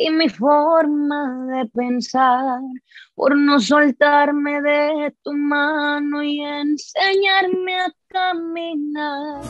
y 0.00 0.10
mi 0.10 0.28
forma 0.28 1.46
de 1.50 1.66
pensar, 1.70 2.60
por 3.16 3.36
no 3.36 3.58
soltarme 3.58 4.62
de 4.62 5.12
tu 5.24 5.32
mano 5.32 6.22
y 6.22 6.40
enseñarme 6.40 7.80
a 7.80 7.92
caminar. 8.06 9.40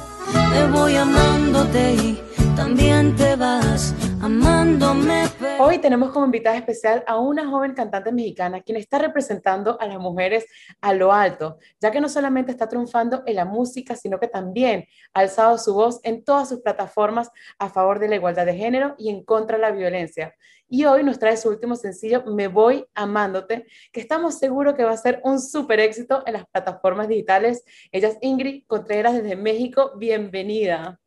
Te 0.51 0.67
voy 0.69 0.97
amándote 0.97 1.95
y 1.97 2.19
también 2.57 3.15
te 3.17 3.37
vas 3.37 3.95
amándome. 4.23 5.25
Hoy 5.59 5.79
tenemos 5.79 6.11
como 6.11 6.27
invitada 6.27 6.57
especial 6.57 7.05
a 7.07 7.19
una 7.19 7.49
joven 7.49 7.75
cantante 7.75 8.13
mexicana 8.13 8.61
quien 8.61 8.77
está 8.77 8.99
representando 8.99 9.81
a 9.81 9.87
las 9.87 9.99
mujeres 9.99 10.47
a 10.81 10.93
lo 10.95 11.13
alto, 11.13 11.59
ya 11.81 11.91
que 11.91 12.01
no 12.01 12.09
solamente 12.09 12.51
está 12.51 12.69
triunfando 12.69 13.23
en 13.27 13.37
la 13.37 13.45
música, 13.45 13.97
sino 13.97 14.19
que 14.19 14.29
también 14.29 14.87
ha 15.15 15.21
alzado 15.21 15.59
su 15.59 15.75
voz 15.75 16.01
en 16.03 16.25
todas 16.25 16.49
sus 16.49 16.61
plataformas 16.61 17.31
a 17.59 17.69
favor 17.69 17.99
de 17.99 18.09
la 18.09 18.17
igualdad 18.17 18.47
de 18.47 18.55
género 18.55 18.95
y 18.99 19.11
en 19.11 19.25
contra 19.25 19.57
de 19.57 19.63
la 19.63 19.71
violencia. 19.71 20.35
Y 20.69 20.85
hoy 20.85 21.03
nos 21.03 21.19
trae 21.19 21.37
su 21.37 21.49
último 21.49 21.77
sencillo, 21.77 22.25
Me 22.27 22.49
Voy 22.49 22.85
Amándote, 22.95 23.67
que 23.91 24.01
estamos 24.01 24.39
seguros 24.39 24.75
que 24.75 24.85
va 24.85 24.93
a 24.93 24.97
ser 24.97 25.21
un 25.25 25.41
súper 25.41 25.81
éxito 25.81 26.23
en 26.27 26.35
las 26.35 26.47
plataformas 26.47 27.09
digitales. 27.09 27.65
Ella 27.91 28.09
es 28.09 28.19
Ingrid 28.21 28.65
Contreras 28.67 29.15
desde 29.15 29.35
México. 29.35 29.93
Bienvenida. 29.97 31.01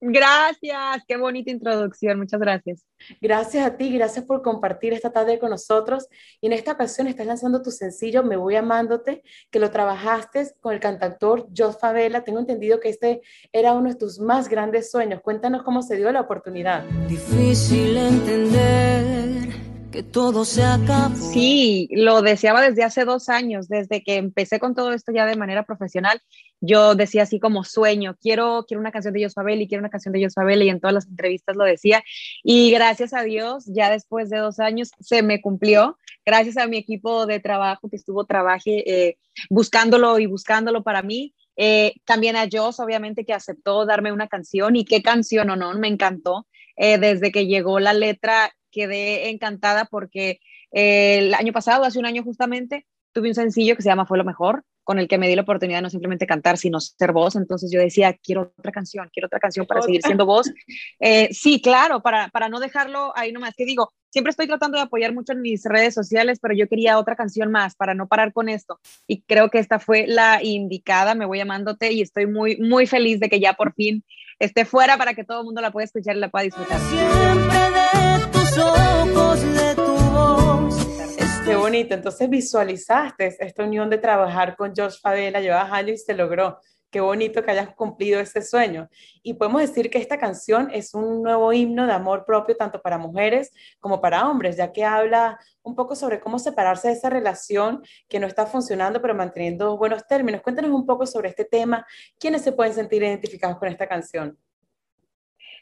Gracias, 0.00 1.02
qué 1.08 1.16
bonita 1.16 1.50
introducción, 1.50 2.18
muchas 2.18 2.38
gracias. 2.38 2.84
Gracias 3.20 3.66
a 3.66 3.76
ti, 3.76 3.92
gracias 3.92 4.26
por 4.26 4.42
compartir 4.42 4.92
esta 4.92 5.10
tarde 5.10 5.38
con 5.38 5.50
nosotros. 5.50 6.06
Y 6.40 6.48
en 6.48 6.52
esta 6.52 6.72
ocasión 6.72 7.06
estás 7.06 7.26
lanzando 7.26 7.62
tu 7.62 7.70
sencillo 7.70 8.22
Me 8.22 8.36
Voy 8.36 8.56
Amándote, 8.56 9.22
que 9.50 9.58
lo 9.58 9.70
trabajaste 9.70 10.52
con 10.60 10.74
el 10.74 10.80
cantautor 10.80 11.48
Jos 11.56 11.78
Favela. 11.78 12.24
Tengo 12.24 12.40
entendido 12.40 12.78
que 12.78 12.90
este 12.90 13.22
era 13.52 13.72
uno 13.72 13.88
de 13.88 13.96
tus 13.96 14.20
más 14.20 14.48
grandes 14.48 14.90
sueños. 14.90 15.22
Cuéntanos 15.22 15.62
cómo 15.62 15.80
se 15.80 15.96
dio 15.96 16.12
la 16.12 16.20
oportunidad. 16.20 16.84
Difícil 17.08 17.96
entender 17.96 19.75
que 19.96 20.02
todo 20.02 20.44
se 20.44 20.62
acabó. 20.62 21.16
Sí, 21.16 21.88
lo 21.90 22.20
deseaba 22.20 22.60
desde 22.60 22.84
hace 22.84 23.06
dos 23.06 23.30
años, 23.30 23.66
desde 23.66 24.02
que 24.02 24.16
empecé 24.16 24.60
con 24.60 24.74
todo 24.74 24.92
esto 24.92 25.10
ya 25.10 25.24
de 25.24 25.36
manera 25.36 25.62
profesional. 25.62 26.20
Yo 26.60 26.94
decía 26.94 27.22
así 27.22 27.40
como 27.40 27.64
sueño, 27.64 28.14
quiero, 28.20 28.66
quiero 28.68 28.82
una 28.82 28.92
canción 28.92 29.14
de 29.14 29.24
Josabel 29.24 29.62
y 29.62 29.68
quiero 29.68 29.80
una 29.80 29.88
canción 29.88 30.12
de 30.12 30.22
Josabel 30.22 30.62
y 30.62 30.68
en 30.68 30.80
todas 30.80 30.92
las 30.92 31.06
entrevistas 31.06 31.56
lo 31.56 31.64
decía. 31.64 32.04
Y 32.44 32.70
gracias 32.72 33.14
a 33.14 33.22
Dios, 33.22 33.64
ya 33.68 33.88
después 33.88 34.28
de 34.28 34.36
dos 34.36 34.58
años 34.58 34.90
se 35.00 35.22
me 35.22 35.40
cumplió. 35.40 35.96
Gracias 36.26 36.58
a 36.58 36.66
mi 36.66 36.76
equipo 36.76 37.24
de 37.24 37.40
trabajo 37.40 37.88
que 37.88 37.96
estuvo 37.96 38.26
trabaje 38.26 38.84
eh, 39.08 39.16
buscándolo 39.48 40.18
y 40.18 40.26
buscándolo 40.26 40.82
para 40.82 41.00
mí. 41.00 41.32
Eh, 41.56 41.94
también 42.04 42.36
a 42.36 42.46
Jos, 42.52 42.80
obviamente, 42.80 43.24
que 43.24 43.32
aceptó 43.32 43.86
darme 43.86 44.12
una 44.12 44.28
canción 44.28 44.76
y 44.76 44.84
qué 44.84 45.00
canción 45.00 45.48
o 45.48 45.56
no, 45.56 45.72
me 45.72 45.88
encantó. 45.88 46.46
Eh, 46.76 46.98
desde 46.98 47.32
que 47.32 47.46
llegó 47.46 47.80
la 47.80 47.94
letra 47.94 48.52
quedé 48.76 49.30
encantada 49.30 49.86
porque 49.86 50.40
eh, 50.70 51.18
el 51.18 51.34
año 51.34 51.52
pasado, 51.54 51.84
hace 51.84 51.98
un 51.98 52.04
año 52.04 52.22
justamente, 52.22 52.86
tuve 53.12 53.28
un 53.28 53.34
sencillo 53.34 53.74
que 53.74 53.82
se 53.82 53.88
llama 53.88 54.04
Fue 54.04 54.18
lo 54.18 54.24
mejor, 54.24 54.64
con 54.84 54.98
el 54.98 55.08
que 55.08 55.16
me 55.16 55.26
di 55.26 55.34
la 55.34 55.42
oportunidad 55.42 55.78
de 55.78 55.82
no 55.82 55.90
simplemente 55.90 56.26
cantar, 56.26 56.58
sino 56.58 56.78
ser 56.80 57.12
voz. 57.12 57.34
Entonces 57.36 57.70
yo 57.72 57.80
decía, 57.80 58.12
quiero 58.22 58.52
otra 58.58 58.72
canción, 58.72 59.08
quiero 59.10 59.26
otra 59.26 59.40
canción 59.40 59.66
para 59.66 59.80
seguir 59.80 60.02
siendo 60.02 60.26
voz. 60.26 60.46
Eh, 61.00 61.28
sí, 61.32 61.60
claro, 61.60 62.00
para, 62.00 62.28
para 62.28 62.48
no 62.48 62.58
dejarlo 62.60 63.12
ahí 63.16 63.32
nomás. 63.32 63.54
Que 63.56 63.64
digo, 63.64 63.92
siempre 64.10 64.30
estoy 64.30 64.46
tratando 64.46 64.76
de 64.76 64.84
apoyar 64.84 65.12
mucho 65.14 65.32
en 65.32 65.40
mis 65.40 65.64
redes 65.64 65.94
sociales, 65.94 66.38
pero 66.40 66.54
yo 66.54 66.68
quería 66.68 66.98
otra 66.98 67.16
canción 67.16 67.50
más 67.50 67.74
para 67.74 67.94
no 67.94 68.06
parar 68.06 68.32
con 68.32 68.48
esto. 68.48 68.78
Y 69.06 69.22
creo 69.22 69.50
que 69.50 69.58
esta 69.58 69.78
fue 69.78 70.06
la 70.06 70.42
indicada, 70.42 71.14
me 71.14 71.26
voy 71.26 71.38
llamándote 71.38 71.92
y 71.92 72.02
estoy 72.02 72.26
muy, 72.26 72.56
muy 72.58 72.86
feliz 72.86 73.20
de 73.20 73.28
que 73.28 73.40
ya 73.40 73.54
por 73.54 73.74
fin 73.74 74.04
esté 74.38 74.64
fuera 74.64 74.96
para 74.98 75.14
que 75.14 75.24
todo 75.24 75.40
el 75.40 75.46
mundo 75.46 75.60
la 75.60 75.70
pueda 75.70 75.84
escuchar 75.84 76.16
y 76.16 76.20
la 76.20 76.30
pueda 76.30 76.44
disfrutar. 76.44 76.80
Ojos, 78.58 79.42
de 79.42 79.74
tu 79.74 79.96
voz. 80.12 80.74
Qué 81.44 81.54
bonito. 81.56 81.94
Entonces 81.94 82.28
visualizaste 82.28 83.36
esta 83.38 83.64
unión 83.64 83.90
de 83.90 83.98
trabajar 83.98 84.56
con 84.56 84.72
Josh 84.74 84.98
Fadela, 85.00 85.40
llevabas 85.40 85.72
años 85.72 85.92
y 85.92 85.98
se 85.98 86.14
logró. 86.14 86.58
Qué 86.90 87.00
bonito 87.00 87.42
que 87.42 87.50
hayas 87.50 87.74
cumplido 87.74 88.20
ese 88.20 88.40
sueño. 88.42 88.88
Y 89.22 89.34
podemos 89.34 89.60
decir 89.60 89.90
que 89.90 89.98
esta 89.98 90.18
canción 90.18 90.70
es 90.72 90.94
un 90.94 91.22
nuevo 91.22 91.52
himno 91.52 91.86
de 91.86 91.92
amor 91.92 92.24
propio 92.24 92.56
tanto 92.56 92.80
para 92.80 92.96
mujeres 92.96 93.52
como 93.80 94.00
para 94.00 94.28
hombres, 94.28 94.56
ya 94.56 94.72
que 94.72 94.84
habla 94.84 95.38
un 95.62 95.74
poco 95.74 95.94
sobre 95.94 96.20
cómo 96.20 96.38
separarse 96.38 96.88
de 96.88 96.94
esa 96.94 97.10
relación 97.10 97.82
que 98.08 98.18
no 98.18 98.26
está 98.26 98.46
funcionando, 98.46 99.02
pero 99.02 99.14
manteniendo 99.14 99.76
buenos 99.76 100.06
términos. 100.06 100.40
Cuéntanos 100.42 100.70
un 100.70 100.86
poco 100.86 101.06
sobre 101.06 101.28
este 101.28 101.44
tema. 101.44 101.86
¿Quiénes 102.18 102.42
se 102.42 102.52
pueden 102.52 102.72
sentir 102.72 103.02
identificados 103.02 103.58
con 103.58 103.68
esta 103.68 103.86
canción? 103.86 104.38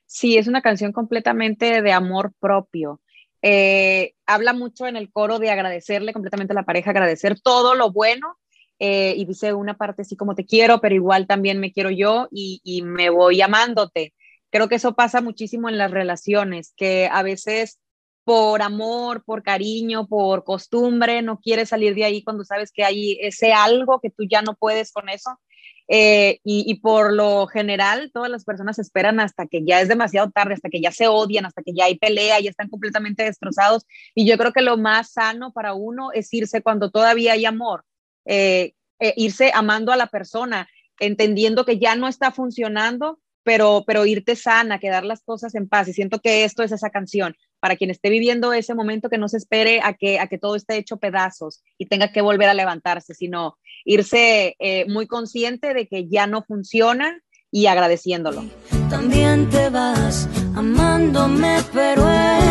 Sí, 0.07 0.37
es 0.37 0.47
una 0.47 0.63
canción 0.63 0.93
completamente 0.93 1.83
de 1.83 1.93
amor 1.93 2.33
propio. 2.39 3.01
Eh, 3.43 4.15
habla 4.27 4.53
mucho 4.53 4.87
en 4.87 4.97
el 4.97 5.11
coro 5.13 5.39
de 5.39 5.51
agradecerle 5.51 6.13
completamente 6.13 6.53
a 6.53 6.57
la 6.57 6.65
pareja, 6.65 6.91
agradecer 6.91 7.41
todo 7.41 7.75
lo 7.75 7.93
bueno 7.93 8.39
eh, 8.79 9.15
y 9.17 9.25
dice 9.27 9.53
una 9.53 9.77
parte 9.77 10.03
así 10.03 10.17
como 10.17 10.35
te 10.35 10.47
quiero, 10.47 10.81
pero 10.81 10.95
igual 10.95 11.27
también 11.27 11.61
me 11.61 11.73
quiero 11.73 11.91
yo 11.91 12.29
y, 12.31 12.61
y 12.65 12.83
me 12.83 13.11
voy 13.11 13.43
amándote. 13.43 14.15
Creo 14.51 14.69
que 14.69 14.77
eso 14.77 14.95
pasa 14.95 15.21
muchísimo 15.21 15.69
en 15.69 15.79
las 15.79 15.91
relaciones, 15.91 16.73
que 16.77 17.09
a 17.13 17.23
veces 17.23 17.81
por 18.25 18.63
amor, 18.63 19.23
por 19.25 19.43
cariño, 19.43 20.07
por 20.07 20.45
costumbre, 20.45 21.21
no 21.23 21.39
quieres 21.39 21.69
salir 21.69 21.95
de 21.95 22.05
ahí 22.05 22.25
cuando 22.25 22.45
sabes 22.45 22.73
que 22.73 22.85
hay 22.85 23.19
ese 23.21 23.53
algo 23.53 24.01
que 24.01 24.11
tú 24.11 24.25
ya 24.29 24.43
no 24.43 24.55
puedes 24.55 24.93
con 24.93 25.09
eso. 25.11 25.39
Eh, 25.87 26.41
y, 26.45 26.65
y, 26.67 26.77
por 26.77 27.13
lo 27.13 27.47
general, 27.47 28.11
todas 28.13 28.31
las 28.31 28.45
personas 28.45 28.79
esperan 28.79 29.21
hasta 29.21 29.47
que 29.47 29.65
ya 29.65 29.81
es 29.81 29.89
demasiado 29.89 30.31
tarde, 30.31 30.55
hasta 30.55 30.71
que 30.71 30.81
ya 30.81 30.91
se 30.91 31.09
odian, 31.09 31.45
hasta 31.45 31.63
que 31.63 31.75
ya 31.75 31.85
hay 31.85 31.99
pelea, 31.99 32.41
ya 32.41 32.51
están 32.51 32.71
completamente 32.71 33.25
destrozados. 33.25 33.87
Y 34.15 34.27
yo 34.27 34.39
creo 34.39 34.53
que 34.53 34.63
lo 34.63 34.79
más 34.79 35.13
sano 35.13 35.53
para 35.53 35.75
uno 35.75 36.11
es 36.13 36.33
irse 36.33 36.63
cuando 36.63 36.91
todavía 36.91 37.35
hay 37.35 37.45
amor, 37.45 37.85
eh, 38.25 38.73
eh, 38.99 39.15
irse 39.17 39.51
amando 39.55 39.93
a 39.93 39.97
la 39.97 40.07
persona, 40.07 40.69
entendiendo 40.99 41.65
que 41.67 41.79
ya 41.79 41.97
no 41.97 42.09
está 42.09 42.31
funcionando, 42.31 43.21
pero, 43.43 43.85
pero 43.87 44.07
irte 44.07 44.37
sana, 44.37 44.79
quedar 44.79 45.05
las 45.05 45.23
cosas 45.23 45.55
en 45.55 45.69
paz. 45.69 45.89
Y 45.89 45.93
siento 45.93 46.21
que 46.21 46.45
esto 46.45 46.63
es 46.63 46.73
esa 46.73 46.89
canción. 46.89 47.37
Para 47.65 47.77
quien 47.77 47.89
esté 47.89 48.11
viviendo 48.11 48.53
ese 48.53 48.75
momento, 48.75 49.09
que 49.09 49.17
no 49.17 49.27
se 49.27 49.39
espere 49.39 49.81
a 49.83 49.95
que, 49.95 50.19
a 50.19 50.27
que 50.27 50.37
todo 50.37 50.55
esté 50.55 50.77
hecho 50.77 50.99
pedazos 50.99 51.63
y 51.79 51.87
tenga 51.87 52.13
que 52.13 52.21
volver 52.21 52.51
a 52.51 52.53
levantarse, 52.53 53.15
sino 53.15 53.57
irse 53.87 54.55
eh, 54.59 54.85
muy 54.87 55.07
consciente 55.07 55.73
de 55.73 55.87
que 55.87 56.07
ya 56.07 56.27
no 56.27 56.43
funciona 56.43 57.19
y 57.51 57.65
agradeciéndolo. 57.65 58.45
También 58.91 59.49
te 59.49 59.71
vas 59.71 60.29
amándome, 60.55 61.57
pero 61.73 62.07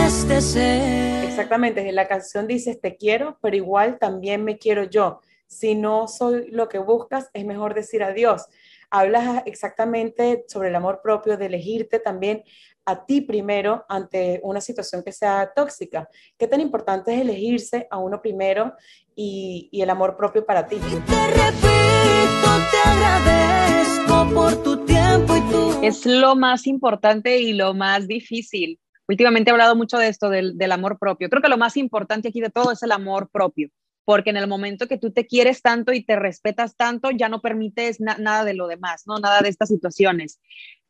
este 0.07 0.41
ser. 0.41 1.25
Exactamente, 1.25 1.91
la 1.91 2.07
canción 2.07 2.47
dice 2.47 2.74
te 2.74 2.97
quiero, 2.97 3.38
pero 3.40 3.56
igual 3.56 4.00
también 4.00 4.44
me 4.44 4.57
quiero 4.57 4.85
yo. 4.85 5.22
Si 5.45 5.75
no 5.75 6.07
soy 6.07 6.50
lo 6.50 6.69
que 6.69 6.80
buscas, 6.80 7.30
es 7.34 7.45
mejor 7.45 7.75
decir 7.75 8.01
adiós 8.01 8.47
hablas 8.94 9.42
exactamente 9.48 10.46
sobre 10.48 10.70
el 10.70 10.76
amor 10.76 11.02
propio, 11.02 11.36
de 11.36 11.48
elegirte 11.48 12.00
también 12.00 12.44
a 12.86 13.06
ti 13.06 13.22
primero 13.22 13.86
ante 13.90 14.40
una 14.44 14.62
situación 14.62 15.02
que 15.04 15.12
sea 15.12 15.52
tóxica. 15.56 16.08
¿Qué 16.38 16.48
tan 16.48 16.62
importante 16.62 17.12
es 17.12 17.22
elegirse 17.22 17.88
a 17.90 17.98
uno 17.98 18.22
primero 18.22 18.74
y, 19.16 19.68
y 19.72 19.81
el 19.81 19.90
amor 19.90 20.16
propio 20.16 20.46
para 20.46 20.68
ti? 20.68 20.76
Y 20.76 20.80
te 20.80 21.28
repito, 21.28 22.50
te 22.72 22.90
agradezco 22.90 24.34
por 24.36 24.64
tu 24.64 24.86
tiempo 24.86 25.38
y 25.38 25.42
tu... 25.52 25.84
Es 25.84 26.06
lo 26.06 26.36
más 26.36 26.68
importante 26.68 27.40
y 27.40 27.54
lo 27.54 27.74
más 27.74 28.08
difícil. 28.08 28.80
Últimamente 29.08 29.50
he 29.50 29.54
hablado 29.54 29.75
mucho 29.75 29.98
de 29.98 30.08
esto, 30.08 30.30
del, 30.30 30.56
del 30.56 30.72
amor 30.72 31.00
propio. 31.00 31.30
Creo 31.30 31.42
que 31.42 31.50
lo 31.50 31.58
más 31.58 31.78
importante 31.78 32.28
aquí 32.28 32.42
de 32.42 32.52
todo 32.52 32.72
es 32.72 32.84
el 32.84 32.92
amor 32.92 33.28
propio 33.31 33.70
porque 34.06 34.30
en 34.30 34.38
el 34.38 34.47
momento 34.47 34.88
que 34.88 34.97
tú 34.97 35.12
te 35.12 35.25
quieres 35.25 35.62
tanto 35.62 35.94
y 35.94 36.03
te 36.03 36.16
respetas 36.16 36.75
tanto, 36.75 37.12
ya 37.12 37.30
no 37.30 37.41
permites 37.41 38.00
nada 38.00 38.44
de 38.44 38.53
lo 38.53 38.68
demás, 38.68 39.03
¿no? 39.06 39.18
Nada 39.19 39.41
de 39.41 39.50
estas 39.50 39.69
situaciones. 39.69 40.40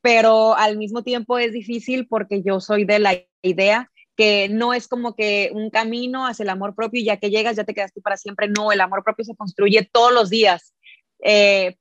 Pero 0.01 0.55
al 0.55 0.77
mismo 0.77 1.03
tiempo 1.03 1.37
es 1.37 1.53
difícil 1.53 2.07
porque 2.07 2.41
yo 2.43 2.59
soy 2.59 2.85
de 2.85 2.99
la 2.99 3.15
idea 3.41 3.89
que 4.15 4.49
no 4.49 4.73
es 4.73 4.87
como 4.87 5.15
que 5.15 5.49
un 5.53 5.69
camino 5.69 6.27
hacia 6.27 6.43
el 6.43 6.49
amor 6.49 6.75
propio 6.75 7.01
y 7.01 7.05
ya 7.05 7.17
que 7.17 7.29
llegas 7.29 7.55
ya 7.55 7.63
te 7.63 7.73
quedas 7.73 7.93
tú 7.93 8.01
para 8.01 8.17
siempre. 8.17 8.47
No, 8.47 8.71
el 8.71 8.81
amor 8.81 9.03
propio 9.03 9.25
se 9.25 9.35
construye 9.35 9.89
todos 9.91 10.13
los 10.13 10.29
días. 10.29 10.73
Eh, 11.19 11.77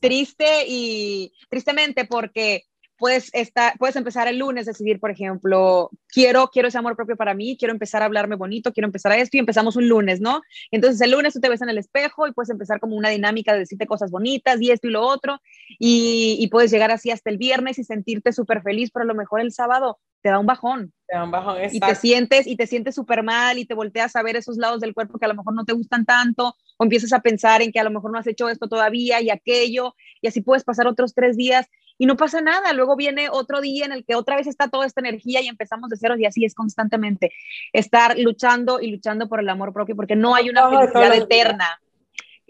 triste 0.00 0.64
y 0.66 1.32
tristemente 1.48 2.04
porque 2.04 2.64
puedes, 2.98 3.30
estar, 3.34 3.76
puedes 3.78 3.96
empezar 3.96 4.28
el 4.28 4.38
lunes, 4.38 4.66
decidir, 4.66 4.98
por 5.00 5.10
ejemplo, 5.10 5.90
quiero, 6.08 6.48
quiero 6.48 6.68
ese 6.68 6.78
amor 6.78 6.96
propio 6.96 7.16
para 7.16 7.34
mí, 7.34 7.56
quiero 7.58 7.72
empezar 7.72 8.02
a 8.02 8.06
hablarme 8.06 8.36
bonito, 8.36 8.72
quiero 8.72 8.86
empezar 8.86 9.12
a 9.12 9.16
esto 9.16 9.36
y 9.36 9.40
empezamos 9.40 9.76
un 9.76 9.88
lunes, 9.88 10.20
¿no? 10.20 10.42
Entonces 10.70 11.00
el 11.00 11.10
lunes 11.10 11.34
tú 11.34 11.40
te 11.40 11.48
ves 11.48 11.62
en 11.62 11.68
el 11.68 11.78
espejo 11.78 12.26
y 12.26 12.32
puedes 12.32 12.50
empezar 12.50 12.80
como 12.80 12.96
una 12.96 13.10
dinámica 13.10 13.52
de 13.52 13.60
decirte 13.60 13.86
cosas 13.86 14.10
bonitas 14.10 14.60
y 14.60 14.70
esto 14.70 14.88
y 14.88 14.90
lo 14.90 15.02
otro 15.06 15.40
y, 15.78 16.36
y 16.38 16.48
puedes 16.48 16.70
llegar 16.70 16.90
así 16.90 17.10
hasta 17.10 17.30
el 17.30 17.38
viernes 17.38 17.78
y 17.78 17.84
sentirte 17.84 18.32
súper 18.32 18.62
feliz, 18.62 18.90
pero 18.92 19.04
a 19.04 19.06
lo 19.06 19.14
mejor 19.14 19.40
el 19.40 19.52
sábado 19.52 19.98
te 20.26 20.30
da 20.30 20.40
un 20.40 20.46
bajón. 20.46 20.92
Te 21.06 21.14
da 21.14 21.22
un 21.22 21.30
bajón, 21.30 21.56
Y 21.70 21.78
te 21.78 21.94
sientes, 21.94 22.48
y 22.48 22.56
te 22.56 22.66
sientes 22.66 22.96
súper 22.96 23.22
mal 23.22 23.58
y 23.58 23.64
te 23.64 23.74
volteas 23.74 24.16
a 24.16 24.22
ver 24.24 24.34
esos 24.34 24.56
lados 24.56 24.80
del 24.80 24.92
cuerpo 24.92 25.20
que 25.20 25.24
a 25.24 25.28
lo 25.28 25.36
mejor 25.36 25.54
no 25.54 25.64
te 25.64 25.72
gustan 25.72 26.04
tanto 26.04 26.56
o 26.76 26.84
empiezas 26.84 27.12
a 27.12 27.20
pensar 27.20 27.62
en 27.62 27.70
que 27.70 27.78
a 27.78 27.84
lo 27.84 27.92
mejor 27.92 28.10
no 28.10 28.18
has 28.18 28.26
hecho 28.26 28.48
esto 28.48 28.68
todavía 28.68 29.20
y 29.20 29.30
aquello 29.30 29.94
y 30.20 30.26
así 30.26 30.40
puedes 30.40 30.64
pasar 30.64 30.88
otros 30.88 31.14
tres 31.14 31.36
días 31.36 31.68
y 31.98 32.06
no 32.06 32.16
pasa 32.16 32.40
nada. 32.40 32.72
Luego 32.72 32.96
viene 32.96 33.28
otro 33.30 33.60
día 33.60 33.84
en 33.84 33.92
el 33.92 34.04
que 34.04 34.14
otra 34.14 34.36
vez 34.36 34.46
está 34.46 34.68
toda 34.68 34.86
esta 34.86 35.00
energía 35.00 35.40
y 35.40 35.48
empezamos 35.48 35.90
de 35.90 35.96
cero 35.96 36.14
y 36.18 36.26
así 36.26 36.44
es 36.44 36.54
constantemente 36.54 37.32
estar 37.72 38.18
luchando 38.18 38.80
y 38.80 38.90
luchando 38.90 39.28
por 39.28 39.40
el 39.40 39.48
amor 39.48 39.72
propio 39.72 39.96
porque 39.96 40.16
no 40.16 40.34
hay 40.34 40.50
una 40.50 40.68
felicidad 40.68 41.14
eterna. 41.14 41.80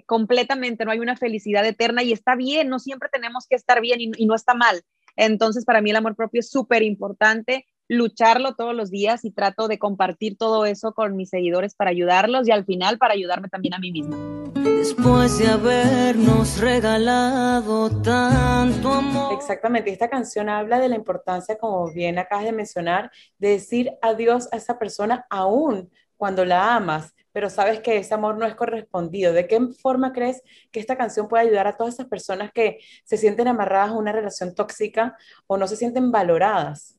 Completamente, 0.05 0.85
no 0.85 0.91
hay 0.91 1.01
una 1.01 1.17
felicidad 1.17 1.65
eterna 1.67 2.03
y 2.03 2.13
está 2.13 2.37
bien, 2.37 2.69
no 2.69 2.79
siempre 2.79 3.09
tenemos 3.11 3.47
que 3.49 3.57
estar 3.57 3.81
bien 3.81 4.01
y, 4.01 4.11
y 4.17 4.27
no 4.27 4.35
está 4.35 4.55
mal. 4.55 4.83
Entonces, 5.17 5.65
para 5.65 5.81
mí 5.81 5.91
el 5.91 5.97
amor 5.97 6.15
propio 6.15 6.41
es 6.41 6.51
súper 6.51 6.83
importante 6.83 7.67
lucharlo 7.89 8.55
todos 8.55 8.75
los 8.75 8.91
días 8.91 9.25
y 9.25 9.31
trato 9.31 9.69
de 9.69 9.79
compartir 9.79 10.37
todo 10.37 10.67
eso 10.67 10.93
con 10.93 11.17
mis 11.17 11.31
seguidores 11.31 11.75
para 11.75 11.91
ayudarlos 11.91 12.49
y 12.49 12.53
al 12.53 12.65
final 12.65 12.99
para 12.99 13.15
ayudarme 13.15 13.49
también 13.49 13.75
a 13.75 13.79
mí 13.79 13.93
misma. 13.93 14.17
Después 14.55 15.39
de 15.39 15.49
habernos 15.49 16.59
regalado 16.59 17.91
tanto 18.03 18.93
amor. 18.93 19.35
Exactamente, 19.35 19.91
esta 19.91 20.09
canción 20.09 20.49
habla 20.49 20.79
de 20.79 20.89
la 20.89 20.97
importancia, 20.97 21.59
como 21.59 21.93
bien 21.93 22.19
acabas 22.19 22.45
de 22.45 22.53
mencionar, 22.53 23.11
de 23.39 23.51
decir 23.51 23.93
adiós 24.03 24.49
a 24.53 24.57
esa 24.57 24.79
persona 24.79 25.27
aún 25.31 25.91
cuando 26.17 26.45
la 26.45 26.75
amas, 26.75 27.15
pero 27.33 27.51
sabes 27.51 27.81
que 27.81 27.99
ese 27.99 28.15
amor 28.15 28.39
no 28.39 28.47
es 28.47 28.55
correspondido. 28.55 29.33
¿De 29.33 29.47
qué 29.47 29.61
forma 29.81 30.13
crees 30.13 30.43
que 30.73 30.81
esta 30.81 30.97
canción 30.97 31.29
puede 31.29 31.45
ayudar 31.45 31.67
a 31.67 31.77
todas 31.77 31.95
esas 31.95 32.07
personas 32.07 32.51
que 32.53 32.79
se 33.05 33.19
sienten 33.19 33.49
amarradas 33.49 33.91
a 33.91 33.99
una 33.99 34.13
relación 34.13 34.55
tóxica 34.55 35.17
o 35.47 35.59
no 35.59 35.69
se 35.69 35.77
sienten 35.77 36.11
valoradas? 36.11 36.96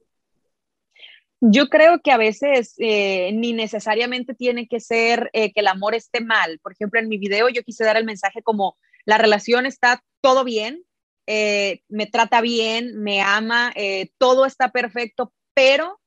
Yo 1.39 1.67
creo 1.69 1.99
que 2.01 2.11
a 2.11 2.17
veces 2.17 2.73
eh, 2.79 3.31
ni 3.33 3.53
necesariamente 3.53 4.33
tiene 4.33 4.67
que 4.67 4.79
ser 4.79 5.29
eh, 5.33 5.53
que 5.53 5.59
el 5.59 5.67
amor 5.67 5.93
esté 5.93 6.19
mal. 6.19 6.59
Por 6.63 6.71
ejemplo, 6.71 6.99
en 6.99 7.07
mi 7.07 7.17
video 7.17 7.47
yo 7.49 7.63
quise 7.63 7.83
dar 7.83 7.95
el 7.97 8.05
mensaje 8.05 8.41
como 8.41 8.75
la 9.05 9.19
relación 9.19 9.65
está 9.65 10.03
todo 10.21 10.43
bien, 10.43 10.83
eh, 11.27 11.81
me 11.89 12.07
trata 12.07 12.41
bien, 12.41 13.01
me 13.01 13.21
ama, 13.21 13.73
todo 14.17 14.45
está 14.45 14.71
perfecto, 14.71 15.31
pero 15.53 15.99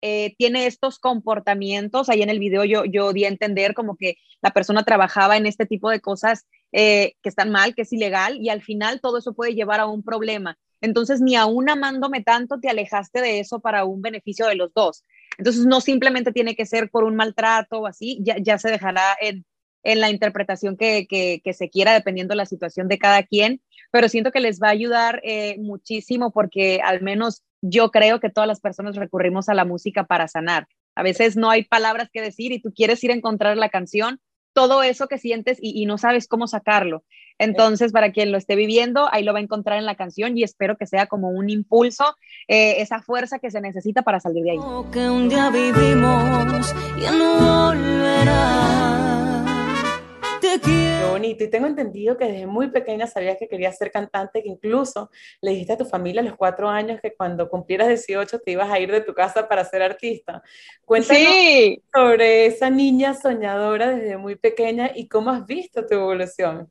tiene 0.00 0.66
estos 0.66 0.98
comportamientos. 0.98 2.08
Ahí 2.08 2.22
en 2.22 2.30
el 2.30 2.38
video 2.38 2.64
yo, 2.64 2.84
yo 2.84 3.12
di 3.12 3.24
a 3.24 3.28
entender 3.28 3.74
como 3.74 3.96
que 3.96 4.16
la 4.40 4.52
persona 4.52 4.84
trabajaba 4.84 5.36
en 5.36 5.44
este 5.44 5.66
tipo 5.66 5.90
de 5.90 6.00
cosas 6.00 6.46
que 6.72 7.14
están 7.22 7.50
mal, 7.50 7.74
que 7.74 7.82
es 7.82 7.92
ilegal, 7.92 8.38
y 8.40 8.48
al 8.48 8.62
final 8.62 9.00
todo 9.02 9.18
eso 9.18 9.34
puede 9.34 9.54
llevar 9.54 9.80
a 9.80 9.86
un 9.86 10.02
problema. 10.02 10.58
Entonces, 10.80 11.20
ni 11.20 11.36
aún 11.36 11.68
amándome 11.68 12.22
tanto, 12.22 12.58
te 12.58 12.68
alejaste 12.68 13.20
de 13.20 13.40
eso 13.40 13.60
para 13.60 13.84
un 13.84 14.02
beneficio 14.02 14.46
de 14.46 14.54
los 14.54 14.72
dos. 14.72 15.04
Entonces, 15.38 15.66
no 15.66 15.80
simplemente 15.80 16.32
tiene 16.32 16.56
que 16.56 16.66
ser 16.66 16.90
por 16.90 17.04
un 17.04 17.16
maltrato 17.16 17.80
o 17.80 17.86
así, 17.86 18.22
ya, 18.22 18.58
se 18.58 18.70
dejará 18.70 19.02
en, 19.20 19.44
la 19.82 20.10
interpretación 20.10 20.76
que, 20.76 21.40
se 21.52 21.70
quiera, 21.70 21.94
dependiendo 21.94 22.32
de 22.32 22.36
la 22.36 22.46
situación 22.46 22.88
de 22.88 22.98
cada 22.98 23.22
quien, 23.22 23.60
pero 23.90 24.08
siento 24.08 24.30
que 24.30 24.40
les 24.40 24.60
va 24.60 24.68
a 24.68 24.72
ayudar 24.72 25.20
eh, 25.24 25.56
muchísimo 25.58 26.32
porque 26.32 26.80
al 26.84 27.00
menos 27.02 27.42
yo 27.62 27.90
creo 27.90 28.20
que 28.20 28.30
todas 28.30 28.46
las 28.46 28.60
personas 28.60 28.96
recurrimos 28.96 29.48
a 29.48 29.54
la 29.54 29.64
música 29.64 30.04
para 30.04 30.28
sanar. 30.28 30.66
A 30.94 31.02
veces 31.02 31.36
no 31.36 31.50
hay 31.50 31.64
palabras 31.64 32.08
que 32.12 32.20
decir 32.20 32.52
y 32.52 32.60
tú 32.60 32.72
quieres 32.74 33.02
ir 33.04 33.10
a 33.10 33.14
encontrar 33.14 33.56
la 33.56 33.68
canción, 33.68 34.20
todo 34.52 34.82
eso 34.82 35.06
que 35.08 35.18
sientes 35.18 35.58
y, 35.60 35.86
no 35.86 35.98
sabes 35.98 36.28
cómo 36.28 36.46
sacarlo. 36.46 37.04
Entonces, 37.38 37.92
para 37.92 38.12
quien 38.12 38.32
lo 38.32 38.38
esté 38.38 38.54
viviendo, 38.54 39.08
ahí 39.10 39.24
lo 39.24 39.32
va 39.32 39.38
a 39.38 39.42
encontrar 39.42 39.78
en 39.78 39.86
la 39.86 39.94
canción 39.94 40.36
y 40.36 40.42
espero 40.42 40.76
que 40.76 40.86
sea 40.86 41.06
como 41.06 41.30
un 41.30 41.48
impulso, 41.48 42.04
eh, 42.48 42.82
esa 42.82 43.00
fuerza 43.00 43.38
que 43.38 43.50
se 43.50 43.60
necesita 43.60 44.02
para 44.02 44.20
salir 44.20 44.44
de 44.44 44.50
ahí. 44.52 44.58
Que 44.92 45.08
un 45.08 45.28
día 45.28 45.50
vivimos 45.50 46.74
y 46.98 47.18
no 47.18 47.68
volverá. 47.70 49.09
Te 50.58 50.70
Qué 50.70 51.06
bonito. 51.10 51.44
Y 51.44 51.48
tengo 51.48 51.66
entendido 51.66 52.16
que 52.16 52.26
desde 52.26 52.46
muy 52.46 52.70
pequeña 52.70 53.06
sabías 53.06 53.36
que 53.38 53.48
querías 53.48 53.76
ser 53.76 53.90
cantante, 53.90 54.42
que 54.42 54.48
incluso 54.48 55.10
le 55.40 55.52
dijiste 55.52 55.74
a 55.74 55.76
tu 55.78 55.84
familia 55.84 56.22
a 56.22 56.24
los 56.24 56.36
cuatro 56.36 56.68
años 56.68 57.00
que 57.00 57.14
cuando 57.14 57.48
cumplieras 57.48 57.88
18 57.88 58.40
te 58.40 58.52
ibas 58.52 58.70
a 58.70 58.78
ir 58.78 58.90
de 58.90 59.00
tu 59.00 59.14
casa 59.14 59.48
para 59.48 59.64
ser 59.64 59.82
artista. 59.82 60.42
Cuéntanos 60.84 61.22
Sí. 61.22 61.82
sobre 61.94 62.46
esa 62.46 62.70
niña 62.70 63.14
soñadora 63.14 63.90
desde 63.90 64.16
muy 64.16 64.36
pequeña 64.36 64.90
y 64.94 65.08
cómo 65.08 65.30
has 65.30 65.46
visto 65.46 65.86
tu 65.86 65.94
evolución. 65.94 66.70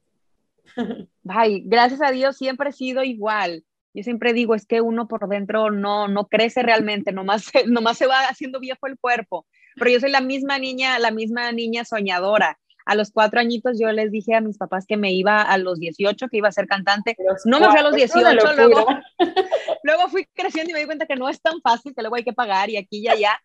Ay, 1.28 1.64
gracias 1.66 2.02
a 2.02 2.12
Dios 2.12 2.38
siempre 2.38 2.70
he 2.70 2.74
sido 2.74 3.04
igual. 3.04 3.64
Yo 3.94 4.04
siempre 4.04 4.34
digo, 4.34 4.54
es 4.54 4.66
que 4.66 4.82
uno 4.82 5.08
por 5.08 5.28
dentro 5.28 5.72
no, 5.72 6.08
no 6.08 6.28
crece 6.28 6.62
realmente, 6.62 7.12
nomás, 7.12 7.46
nomás 7.68 7.98
se 7.98 8.08
va 8.08 8.20
haciendo 8.28 8.60
viejo 8.60 8.88
el 8.88 8.98
cuerpo. 9.00 9.48
Pero 9.76 9.92
yo 9.92 10.00
soy 10.00 10.12
la 10.12 10.22
misma 10.22 10.60
niña, 10.60 11.00
la 11.00 11.12
misma 11.12 11.52
niña 11.52 11.86
soñadora. 11.86 12.60
A 12.90 12.96
los 12.96 13.12
cuatro 13.12 13.40
añitos 13.40 13.78
yo 13.80 13.92
les 13.92 14.12
dije 14.12 14.34
a 14.34 14.42
mis 14.42 14.58
papás 14.58 14.88
que 14.88 14.98
me 14.98 15.12
iba 15.12 15.44
a 15.44 15.60
los 15.60 15.78
18, 15.80 16.28
que 16.28 16.38
iba 16.38 16.48
a 16.48 16.52
ser 16.52 16.66
cantante. 16.66 17.16
Los 17.20 17.46
No 17.46 17.60
me 17.60 17.68
fui 17.70 17.78
a 17.78 17.84
los 17.84 17.92
cuatro, 17.92 18.04
es 18.04 18.16
una 18.16 18.32
18, 18.32 18.54
locura. 18.54 18.66
luego, 18.66 18.88
luego 19.84 20.10
fui 20.10 20.26
creciendo 20.34 20.72
y 20.72 20.74
me 20.74 20.80
di 20.80 20.86
cuenta 20.88 21.06
que 21.06 21.16
no 21.16 21.30
es 21.30 21.40
tan 21.40 21.62
fácil, 21.62 21.94
que 21.94 22.02
luego 22.02 22.16
hay 22.16 22.24
que 22.24 22.34
pagar 22.34 22.72
y 22.72 22.78
aquí 22.78 22.98
y 22.98 23.08
allá, 23.08 23.40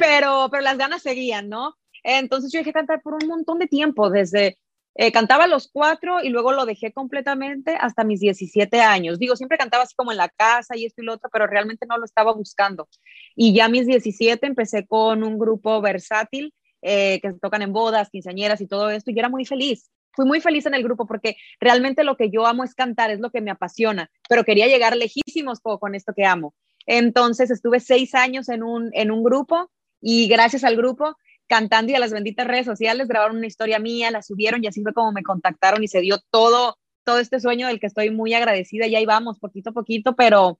pero, 0.00 0.48
pero 0.50 0.64
las 0.64 0.76
ganas 0.76 1.02
seguían, 1.02 1.48
¿no? 1.48 1.76
Entonces 2.02 2.50
yo 2.50 2.58
dejé 2.58 2.72
cantar 2.72 3.00
por 3.00 3.14
un 3.14 3.28
montón 3.28 3.60
de 3.60 3.68
tiempo, 3.68 4.10
desde 4.10 4.58
eh, 4.96 5.12
cantaba 5.12 5.44
a 5.44 5.46
los 5.46 5.68
cuatro 5.68 6.20
y 6.20 6.30
luego 6.30 6.50
lo 6.50 6.66
dejé 6.66 6.92
completamente 6.92 7.76
hasta 7.80 8.02
mis 8.02 8.18
17 8.18 8.80
años. 8.80 9.20
Digo, 9.20 9.36
siempre 9.36 9.56
cantaba 9.56 9.84
así 9.84 9.94
como 9.94 10.10
en 10.10 10.18
la 10.18 10.28
casa 10.30 10.76
y 10.76 10.84
esto 10.84 11.00
y 11.00 11.04
lo 11.04 11.14
otro, 11.14 11.30
pero 11.32 11.46
realmente 11.46 11.86
no 11.86 11.96
lo 11.96 12.04
estaba 12.04 12.32
buscando. 12.32 12.88
Y 13.36 13.54
ya 13.54 13.66
a 13.66 13.68
mis 13.68 13.86
17 13.86 14.44
empecé 14.44 14.86
con 14.88 15.22
un 15.22 15.38
grupo 15.38 15.80
versátil 15.80 16.52
eh, 16.82 17.20
que 17.20 17.32
se 17.32 17.38
tocan 17.38 17.62
en 17.62 17.72
bodas, 17.72 18.10
quinceañeras 18.10 18.60
y 18.60 18.66
todo 18.66 18.90
esto, 18.90 19.10
y 19.10 19.14
yo 19.14 19.20
era 19.20 19.28
muy 19.28 19.44
feliz. 19.44 19.90
Fui 20.12 20.26
muy 20.26 20.40
feliz 20.40 20.66
en 20.66 20.74
el 20.74 20.82
grupo 20.82 21.06
porque 21.06 21.36
realmente 21.60 22.02
lo 22.02 22.16
que 22.16 22.30
yo 22.30 22.44
amo 22.46 22.64
es 22.64 22.74
cantar, 22.74 23.10
es 23.10 23.20
lo 23.20 23.30
que 23.30 23.40
me 23.40 23.50
apasiona, 23.52 24.10
pero 24.28 24.42
quería 24.44 24.66
llegar 24.66 24.96
lejísimos 24.96 25.60
co- 25.60 25.78
con 25.78 25.94
esto 25.94 26.12
que 26.16 26.24
amo. 26.24 26.52
Entonces 26.86 27.50
estuve 27.50 27.78
seis 27.78 28.14
años 28.14 28.48
en 28.48 28.62
un, 28.64 28.90
en 28.92 29.10
un 29.12 29.22
grupo 29.22 29.70
y 30.00 30.26
gracias 30.28 30.64
al 30.64 30.76
grupo, 30.76 31.16
cantando 31.46 31.92
y 31.92 31.94
a 31.94 32.00
las 32.00 32.12
benditas 32.12 32.46
redes 32.46 32.66
sociales, 32.66 33.06
grabaron 33.06 33.36
una 33.36 33.46
historia 33.46 33.78
mía, 33.78 34.10
la 34.10 34.22
subieron 34.22 34.64
y 34.64 34.66
así 34.66 34.82
fue 34.82 34.92
como 34.92 35.12
me 35.12 35.22
contactaron 35.22 35.82
y 35.84 35.88
se 35.88 36.00
dio 36.00 36.18
todo, 36.30 36.76
todo 37.04 37.18
este 37.18 37.38
sueño 37.38 37.68
del 37.68 37.78
que 37.78 37.86
estoy 37.86 38.10
muy 38.10 38.34
agradecida. 38.34 38.86
Y 38.86 38.96
ahí 38.96 39.06
vamos, 39.06 39.38
poquito 39.38 39.70
a 39.70 39.72
poquito, 39.72 40.16
pero, 40.16 40.58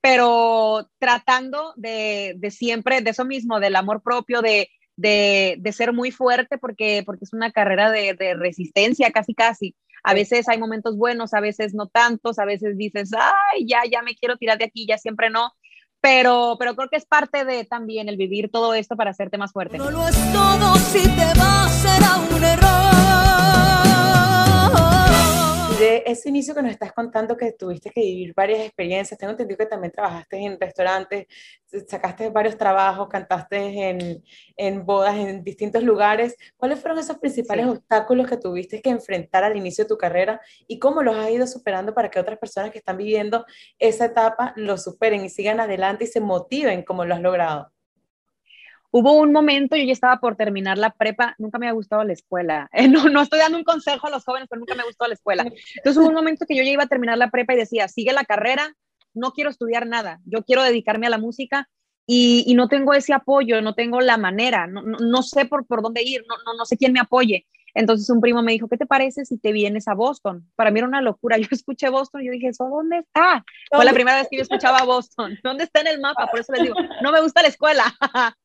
pero 0.00 0.90
tratando 0.98 1.72
de, 1.76 2.34
de 2.38 2.50
siempre, 2.50 3.00
de 3.00 3.10
eso 3.10 3.24
mismo, 3.24 3.60
del 3.60 3.76
amor 3.76 4.02
propio, 4.02 4.42
de, 4.42 4.68
de, 4.96 5.56
de 5.58 5.72
ser 5.72 5.92
muy 5.92 6.10
fuerte, 6.10 6.58
porque, 6.58 7.02
porque 7.04 7.24
es 7.24 7.32
una 7.32 7.50
carrera 7.50 7.90
de, 7.90 8.14
de 8.14 8.34
resistencia 8.34 9.10
casi, 9.10 9.34
casi. 9.34 9.74
A 10.02 10.12
veces 10.12 10.48
hay 10.48 10.58
momentos 10.58 10.96
buenos, 10.96 11.32
a 11.32 11.40
veces 11.40 11.74
no 11.74 11.86
tantos, 11.86 12.38
a 12.38 12.44
veces 12.44 12.76
dices, 12.76 13.10
ay, 13.16 13.66
ya, 13.66 13.82
ya 13.90 14.02
me 14.02 14.14
quiero 14.14 14.36
tirar 14.36 14.58
de 14.58 14.66
aquí, 14.66 14.86
ya 14.86 14.98
siempre 14.98 15.30
no. 15.30 15.52
Pero, 16.02 16.56
pero 16.58 16.76
creo 16.76 16.90
que 16.90 16.98
es 16.98 17.06
parte 17.06 17.46
de 17.46 17.64
también 17.64 18.10
el 18.10 18.18
vivir 18.18 18.50
todo 18.50 18.74
esto 18.74 18.94
para 18.94 19.12
hacerte 19.12 19.38
más 19.38 19.52
fuerte. 19.52 19.78
No 19.78 19.90
lo 19.90 20.06
es 20.06 20.32
todo 20.32 20.74
si 20.76 21.02
te 21.02 21.38
vas 21.38 21.72
será 21.72 22.16
un 22.16 22.44
error. 22.44 23.53
Y 25.74 25.76
de 25.76 26.04
ese 26.06 26.28
inicio 26.28 26.54
que 26.54 26.62
nos 26.62 26.70
estás 26.70 26.92
contando 26.92 27.36
que 27.36 27.50
tuviste 27.52 27.90
que 27.90 28.00
vivir 28.00 28.32
varias 28.34 28.60
experiencias, 28.60 29.18
tengo 29.18 29.32
entendido 29.32 29.58
que 29.58 29.66
también 29.66 29.90
trabajaste 29.90 30.36
en 30.36 30.60
restaurantes, 30.60 31.26
sacaste 31.88 32.30
varios 32.30 32.56
trabajos, 32.56 33.08
cantaste 33.08 33.56
en, 33.88 34.22
en 34.56 34.86
bodas, 34.86 35.16
en 35.16 35.42
distintos 35.42 35.82
lugares. 35.82 36.36
¿Cuáles 36.56 36.78
fueron 36.78 36.98
esos 37.00 37.18
principales 37.18 37.64
Sí. 37.64 37.70
obstáculos 37.72 38.28
que 38.28 38.36
tuviste 38.36 38.80
que 38.80 38.90
enfrentar 38.90 39.42
al 39.42 39.56
inicio 39.56 39.84
de 39.84 39.88
tu 39.88 39.98
carrera 39.98 40.40
y 40.68 40.78
cómo 40.78 41.02
los 41.02 41.16
has 41.16 41.30
ido 41.30 41.46
superando 41.46 41.92
para 41.92 42.08
que 42.08 42.20
otras 42.20 42.38
personas 42.38 42.70
que 42.70 42.78
están 42.78 42.96
viviendo 42.96 43.44
esa 43.80 44.04
etapa 44.04 44.52
lo 44.56 44.76
superen 44.78 45.24
y 45.24 45.28
sigan 45.28 45.58
adelante 45.58 46.04
y 46.04 46.08
se 46.08 46.20
motiven 46.20 46.84
como 46.84 47.04
lo 47.04 47.14
has 47.14 47.20
logrado? 47.20 47.73
Hubo 48.96 49.14
un 49.14 49.32
momento, 49.32 49.74
yo 49.74 49.82
ya 49.82 49.92
estaba 49.92 50.20
por 50.20 50.36
terminar 50.36 50.78
la 50.78 50.90
prepa, 50.90 51.34
nunca 51.38 51.58
me 51.58 51.66
ha 51.66 51.72
gustado 51.72 52.04
la 52.04 52.12
escuela. 52.12 52.70
Eh, 52.84 52.88
no, 52.88 53.08
no 53.08 53.22
estoy 53.22 53.40
dando 53.40 53.58
un 53.58 53.64
consejo 53.64 54.06
a 54.06 54.10
los 54.10 54.24
jóvenes, 54.24 54.46
pero 54.48 54.60
nunca 54.60 54.76
me 54.76 54.84
gustó 54.84 55.08
la 55.08 55.14
escuela. 55.14 55.42
Entonces 55.42 55.96
hubo 55.96 56.08
un 56.08 56.14
momento 56.14 56.46
que 56.46 56.54
yo 56.54 56.62
ya 56.62 56.70
iba 56.70 56.84
a 56.84 56.88
terminar 56.88 57.18
la 57.18 57.30
prepa 57.30 57.54
y 57.54 57.56
decía, 57.56 57.88
sigue 57.88 58.12
la 58.12 58.24
carrera, 58.24 58.76
no 59.12 59.32
quiero 59.32 59.50
estudiar 59.50 59.86
nada, 59.88 60.20
yo 60.26 60.44
quiero 60.44 60.62
dedicarme 60.62 61.08
a 61.08 61.10
la 61.10 61.18
música 61.18 61.68
y, 62.06 62.44
y 62.46 62.54
no 62.54 62.68
tengo 62.68 62.94
ese 62.94 63.12
apoyo, 63.14 63.60
no 63.62 63.74
tengo 63.74 64.00
la 64.00 64.16
manera, 64.16 64.68
no, 64.68 64.82
no, 64.82 64.98
no 64.98 65.22
sé 65.22 65.46
por, 65.46 65.66
por 65.66 65.82
dónde 65.82 66.02
ir, 66.04 66.24
no, 66.28 66.36
no, 66.44 66.56
no 66.56 66.64
sé 66.64 66.76
quién 66.76 66.92
me 66.92 67.00
apoye. 67.00 67.46
Entonces 67.74 68.08
un 68.10 68.20
primo 68.20 68.42
me 68.42 68.52
dijo, 68.52 68.68
¿qué 68.68 68.76
te 68.76 68.86
parece 68.86 69.24
si 69.24 69.38
te 69.38 69.50
vienes 69.50 69.88
a 69.88 69.94
Boston? 69.94 70.48
Para 70.54 70.70
mí 70.70 70.78
era 70.78 70.86
una 70.86 71.02
locura. 71.02 71.36
Yo 71.38 71.48
escuché 71.50 71.88
Boston 71.88 72.22
y 72.22 72.26
yo 72.26 72.32
dije, 72.32 72.48
¿eso 72.48 72.68
dónde 72.68 72.98
está? 72.98 73.44
Fue 73.70 73.84
la 73.84 73.92
primera 73.92 74.18
vez 74.18 74.28
que 74.30 74.36
yo 74.36 74.42
escuchaba 74.42 74.84
Boston. 74.84 75.36
¿Dónde 75.42 75.64
está 75.64 75.80
en 75.80 75.88
el 75.88 76.00
mapa? 76.00 76.28
Por 76.28 76.40
eso 76.40 76.52
les 76.52 76.62
digo, 76.62 76.76
no 77.02 77.10
me 77.10 77.20
gusta 77.20 77.42
la 77.42 77.48
escuela. 77.48 77.84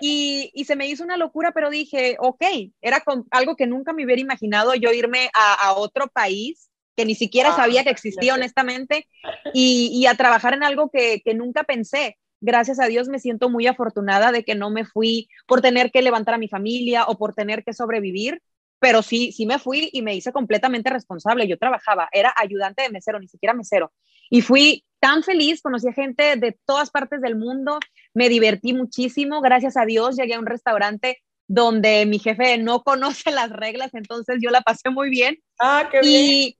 y, 0.00 0.50
y 0.54 0.64
se 0.64 0.76
me 0.76 0.86
hizo 0.86 1.04
una 1.04 1.16
locura, 1.16 1.52
pero 1.52 1.70
dije, 1.70 2.16
ok, 2.18 2.42
era 2.80 3.00
con, 3.00 3.26
algo 3.30 3.56
que 3.56 3.66
nunca 3.66 3.92
me 3.92 4.04
hubiera 4.04 4.20
imaginado 4.20 4.74
yo 4.74 4.92
irme 4.92 5.30
a, 5.34 5.54
a 5.68 5.74
otro 5.74 6.08
país 6.08 6.70
que 6.96 7.04
ni 7.04 7.14
siquiera 7.14 7.50
Ah, 7.50 7.56
sabía 7.56 7.84
que 7.84 7.90
existía, 7.90 8.34
honestamente, 8.34 9.06
y, 9.54 9.90
y 9.92 10.06
a 10.06 10.14
trabajar 10.14 10.54
en 10.54 10.62
algo 10.62 10.90
que, 10.90 11.22
que 11.24 11.34
nunca 11.34 11.64
pensé. 11.64 12.18
Gracias 12.40 12.80
a 12.80 12.86
Dios 12.86 13.08
me 13.08 13.18
siento 13.18 13.48
muy 13.48 13.66
afortunada 13.66 14.32
de 14.32 14.44
que 14.44 14.54
no 14.54 14.70
me 14.70 14.84
fui 14.84 15.28
por 15.46 15.60
tener 15.60 15.90
que 15.90 16.02
levantar 16.02 16.34
a 16.34 16.38
mi 16.38 16.48
familia 16.48 17.04
o 17.04 17.16
por 17.16 17.34
tener 17.34 17.64
que 17.64 17.72
sobrevivir, 17.72 18.42
pero 18.78 19.02
sí, 19.02 19.32
sí 19.32 19.46
me 19.46 19.58
fui 19.58 19.90
y 19.92 20.02
me 20.02 20.14
hice 20.14 20.32
completamente 20.32 20.90
responsable. 20.90 21.46
Yo 21.46 21.58
trabajaba, 21.58 22.08
era 22.12 22.32
ayudante 22.36 22.82
de 22.82 22.90
mesero, 22.90 23.20
ni 23.20 23.28
siquiera 23.28 23.54
mesero. 23.54 23.92
Y 24.30 24.40
fui 24.42 24.84
tan 25.00 25.22
feliz, 25.22 25.62
conocí 25.62 25.88
a 25.88 25.92
gente 25.92 26.36
de 26.36 26.56
todas 26.66 26.90
partes 26.90 27.20
del 27.20 27.36
mundo, 27.36 27.78
me 28.14 28.28
divertí 28.28 28.72
muchísimo, 28.72 29.40
gracias 29.40 29.76
a 29.76 29.86
Dios 29.86 30.16
llegué 30.16 30.34
a 30.34 30.38
un 30.38 30.46
restaurante 30.46 31.18
donde 31.48 32.06
mi 32.06 32.20
jefe 32.20 32.58
no 32.58 32.84
conoce 32.84 33.30
las 33.32 33.50
reglas, 33.50 33.92
entonces 33.94 34.38
yo 34.40 34.50
la 34.50 34.60
pasé 34.60 34.90
muy 34.90 35.10
bien. 35.10 35.38
Ah, 35.58 35.88
qué 35.90 36.00
bien. 36.00 36.54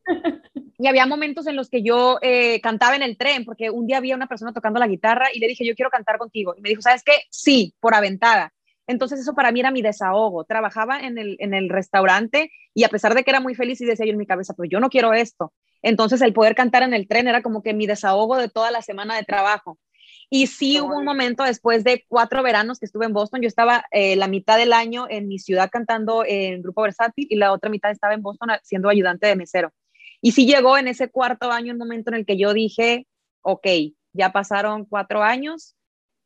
Y, 0.79 0.87
había 0.89 1.07
momentos 1.07 1.47
en 1.47 1.57
los 1.57 1.69
que 1.69 1.83
yo 1.83 2.19
eh, 2.23 2.61
cantaba 2.63 2.97
en 2.97 3.03
el 3.03 3.17
tren, 3.17 3.45
porque 3.45 3.71
un 3.71 3.87
día 3.87 3.99
había 3.99 4.17
una 4.17 4.27
persona 4.27 4.53
tocando 4.53 4.81
la 4.81 4.89
guitarra 4.89 5.29
y 5.33 5.39
le 5.39 5.47
dije, 5.47 5.65
yo 5.65 5.75
quiero 5.75 5.91
cantar 5.91 6.17
contigo. 6.17 6.55
Y 6.57 6.63
me 6.63 6.71
dijo, 6.71 6.81
¿sabes 6.81 7.05
qué? 7.05 7.13
Sí, 7.31 7.75
por 7.81 7.95
aventada. 7.95 8.53
Entonces 8.87 9.21
eso 9.21 9.35
para 9.35 9.53
mí 9.53 9.61
era 9.61 9.71
mi 9.71 9.83
desahogo. 9.83 10.45
Trabajaba 10.45 10.99
en 10.99 11.19
el, 11.19 11.37
en 11.39 11.55
el 11.55 11.69
restaurante 11.69 12.51
y 12.75 12.83
a 12.83 12.89
pesar 12.89 13.15
de 13.15 13.23
que 13.23 13.31
era 13.31 13.41
muy 13.41 13.55
feliz 13.55 13.81
y 13.81 13.85
decía 13.85 14.07
yo 14.07 14.13
en 14.13 14.19
mi 14.19 14.27
cabeza, 14.27 14.55
pero 14.57 14.69
yo 14.69 14.81
no 14.81 14.89
quiero 14.89 15.13
esto. 15.13 15.53
Entonces 15.83 16.21
el 16.21 16.33
poder 16.33 16.55
cantar 16.55 16.83
en 16.83 16.95
el 16.95 17.09
tren 17.09 17.29
era 17.29 17.43
como 17.43 17.63
que 17.63 17.75
mi 17.75 17.87
desahogo 17.87 18.37
de 18.37 18.49
toda 18.49 18.71
la 18.71 18.83
semana 18.83 19.17
de 19.17 19.25
trabajo. 19.25 19.79
Y 20.33 20.47
sí 20.47 20.81
hubo 20.81 20.97
un 20.97 21.05
momento 21.05 21.43
después 21.43 21.83
de 21.83 22.05
cuatro 22.07 22.43
veranos 22.45 22.79
que 22.79 22.87
estuve 22.87 23.07
en 23.07 23.13
Boston, 23.13 23.43
yo 23.43 23.49
estaba 23.49 23.85
eh, 23.91 24.15
la 24.15 24.29
mitad 24.29 24.59
del 24.59 24.73
año 24.73 25.07
en 25.11 25.27
mi 25.27 25.41
ciudad 25.41 25.71
cantando 25.73 26.25
en 26.25 26.63
Grupo 26.63 26.83
Versátil 26.83 27.27
y 27.29 27.37
la 27.37 27.53
otra 27.53 27.69
mitad 27.69 27.91
estaba 27.91 28.15
en 28.15 28.23
Boston 28.23 28.51
siendo 28.63 28.89
ayudante 28.89 29.27
de 29.27 29.35
mesero. 29.35 29.73
Y 30.21 30.33
sí 30.33 30.47
llegó 30.47 30.79
en 30.79 30.87
ese 30.87 31.11
cuarto 31.11 31.51
año 31.51 31.73
un 31.73 31.79
momento 31.79 32.11
en 32.11 32.17
el 32.17 32.27
que 32.27 32.39
yo 32.39 32.55
dije, 32.55 33.09
ok, 33.43 33.67
ya 34.13 34.31
pasaron 34.31 34.85
cuatro 34.85 35.23
años, 35.23 35.75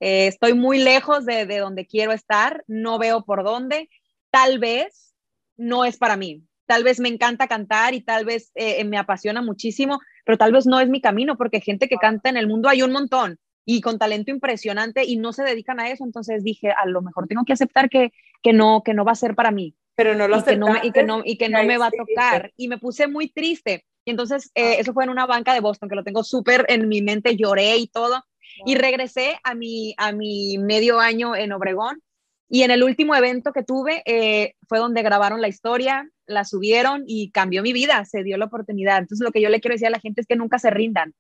eh, 0.01 0.27
estoy 0.27 0.53
muy 0.53 0.79
lejos 0.79 1.25
de, 1.25 1.47
de 1.47 1.59
donde 1.59 1.87
quiero 1.87 2.13
estar, 2.13 2.63
no 2.67 2.99
veo 2.99 3.25
por 3.25 3.43
dónde, 3.43 3.89
tal 4.31 4.59
vez 4.59 5.15
no 5.57 5.87
es 5.87 5.97
para 5.97 6.17
mí, 6.17 6.43
tal 6.67 6.85
vez 6.85 7.01
me 7.01 7.09
encanta 7.09 7.47
cantar 7.47 7.95
y 7.95 8.01
tal 8.01 8.25
vez 8.25 8.51
eh, 8.55 8.85
me 8.85 8.99
apasiona 8.99 9.43
muchísimo, 9.43 10.01
pero 10.25 10.39
tal 10.39 10.53
vez 10.53 10.67
no 10.67 10.81
es 10.81 10.89
mi 10.89 11.01
camino 11.01 11.37
porque 11.37 11.61
gente 11.61 11.89
que 11.89 11.97
canta 11.97 12.31
en 12.31 12.37
el 12.37 12.49
mundo 12.49 12.69
hay 12.69 12.83
un 12.83 12.93
montón 12.93 13.39
y 13.65 13.81
con 13.81 13.99
talento 13.99 14.31
impresionante 14.31 15.05
y 15.05 15.17
no 15.17 15.33
se 15.33 15.43
dedican 15.43 15.81
a 15.81 15.89
eso, 15.91 16.05
entonces 16.05 16.45
dije, 16.45 16.71
a 16.71 16.87
lo 16.87 17.03
mejor 17.03 17.27
tengo 17.27 17.45
que 17.45 17.53
aceptar 17.53 17.89
que, 17.89 18.13
que, 18.43 18.53
no, 18.53 18.83
que 18.85 18.95
no 18.95 19.05
va 19.05 19.13
a 19.13 19.17
ser 19.17 19.35
para 19.35 19.51
mí. 19.51 19.75
Pero 19.97 20.15
no 20.15 20.27
lo 20.27 20.39
y 20.39 20.43
que 20.43 20.57
no, 20.57 20.75
y 20.83 20.91
que 20.91 21.03
no, 21.05 21.23
y 21.25 21.39
que 21.39 21.49
no 21.49 21.63
me 21.65 21.79
va 21.79 21.87
a 21.87 21.91
tocar. 21.91 22.53
Y 22.57 22.69
me 22.69 22.79
puse 22.79 23.07
muy 23.07 23.29
triste. 23.29 23.87
Y 24.05 24.11
entonces 24.11 24.51
eh, 24.55 24.77
eso 24.81 24.93
fue 24.93 25.05
en 25.05 25.11
una 25.11 25.25
banca 25.25 25.55
de 25.55 25.61
Boston, 25.61 25.89
que 25.89 25.95
lo 25.95 26.05
tengo 26.05 26.25
súper 26.25 26.67
en 26.69 26.89
mi 26.89 27.01
mente, 27.01 27.37
lloré 27.37 27.77
y 27.77 27.87
todo. 27.87 28.25
Y 28.67 28.75
regresé 28.75 29.39
a 29.45 29.55
mi, 29.55 29.95
a 29.97 30.13
mi 30.13 30.59
medio 30.59 31.01
año 31.01 31.35
en 31.37 31.53
Obregón. 31.53 32.03
Y 32.49 32.63
en 32.63 32.71
el 32.71 32.83
último 32.83 33.15
evento 33.15 33.53
que 33.53 33.63
tuve 33.63 34.03
eh, 34.05 34.55
fue 34.69 34.79
donde 34.79 35.03
grabaron 35.03 35.41
la 35.41 35.49
historia, 35.49 36.09
la 36.27 36.45
subieron 36.45 37.05
y 37.07 37.31
cambió 37.31 37.63
mi 37.63 37.73
vida, 37.73 38.05
se 38.05 38.23
dio 38.23 38.37
la 38.37 38.45
oportunidad. 38.47 38.99
Entonces 38.99 39.25
lo 39.25 39.33
que 39.33 39.41
yo 39.41 39.49
le 39.49 39.61
quiero 39.61 39.75
decir 39.75 39.89
a 39.89 39.91
la 39.91 40.01
gente 40.01 40.21
es 40.21 40.27
que 40.27 40.37
nunca 40.37 40.59
se 40.59 40.71
rindan. 40.71 41.15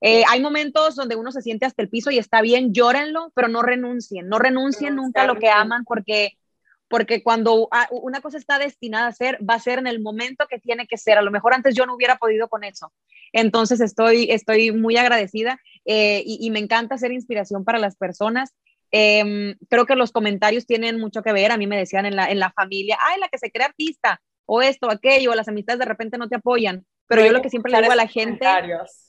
Eh, 0.00 0.22
hay 0.28 0.40
momentos 0.40 0.94
donde 0.94 1.16
uno 1.16 1.32
se 1.32 1.42
siente 1.42 1.66
hasta 1.66 1.82
el 1.82 1.88
piso 1.88 2.10
y 2.10 2.18
está 2.18 2.40
bien, 2.40 2.72
llórenlo, 2.72 3.32
pero 3.34 3.48
no 3.48 3.62
renuncien, 3.62 4.28
no 4.28 4.38
renuncien 4.38 4.94
nunca 4.94 5.22
a 5.22 5.26
lo 5.26 5.36
que 5.36 5.48
aman 5.48 5.84
porque, 5.84 6.38
porque 6.86 7.22
cuando 7.24 7.68
una 7.90 8.20
cosa 8.20 8.38
está 8.38 8.60
destinada 8.60 9.08
a 9.08 9.12
ser, 9.12 9.38
va 9.48 9.54
a 9.54 9.60
ser 9.60 9.80
en 9.80 9.88
el 9.88 10.00
momento 10.00 10.46
que 10.48 10.60
tiene 10.60 10.86
que 10.86 10.96
ser. 10.96 11.18
A 11.18 11.22
lo 11.22 11.32
mejor 11.32 11.52
antes 11.52 11.74
yo 11.74 11.84
no 11.84 11.96
hubiera 11.96 12.16
podido 12.16 12.48
con 12.48 12.62
eso. 12.62 12.92
Entonces 13.32 13.80
estoy, 13.80 14.30
estoy 14.30 14.72
muy 14.72 14.96
agradecida 14.96 15.60
eh, 15.84 16.22
y, 16.24 16.50
me 16.50 16.60
encanta 16.60 16.96
ser 16.96 17.12
inspiración 17.12 17.64
para 17.64 17.78
las 17.78 17.96
personas. 17.96 18.54
Em, 18.90 19.56
creo 19.68 19.86
que 19.86 19.96
los 19.96 20.12
comentarios 20.12 20.66
tienen 20.66 20.98
mucho 20.98 21.22
que 21.22 21.32
ver. 21.32 21.52
A 21.52 21.56
mí 21.56 21.66
me 21.66 21.76
decían 21.76 22.06
en 22.06 22.16
la, 22.16 22.30
en 22.30 22.38
la 22.38 22.50
familia, 22.52 22.98
ay, 23.00 23.20
la 23.20 23.28
que 23.28 23.38
se 23.38 23.50
cree 23.50 23.66
artista, 23.66 24.20
o 24.46 24.62
esto, 24.62 24.90
aquello, 24.90 25.34
las 25.34 25.48
amistades 25.48 25.78
de 25.78 25.84
repente 25.84 26.16
no 26.16 26.28
te 26.28 26.36
apoyan. 26.36 26.86
Pero 27.06 27.24
yo 27.24 27.32
lo 27.32 27.40
que 27.40 27.48
siempre 27.48 27.72
le 27.72 27.80
digo 27.80 27.92
a 27.92 27.96
la 27.96 28.06
gente 28.06 28.46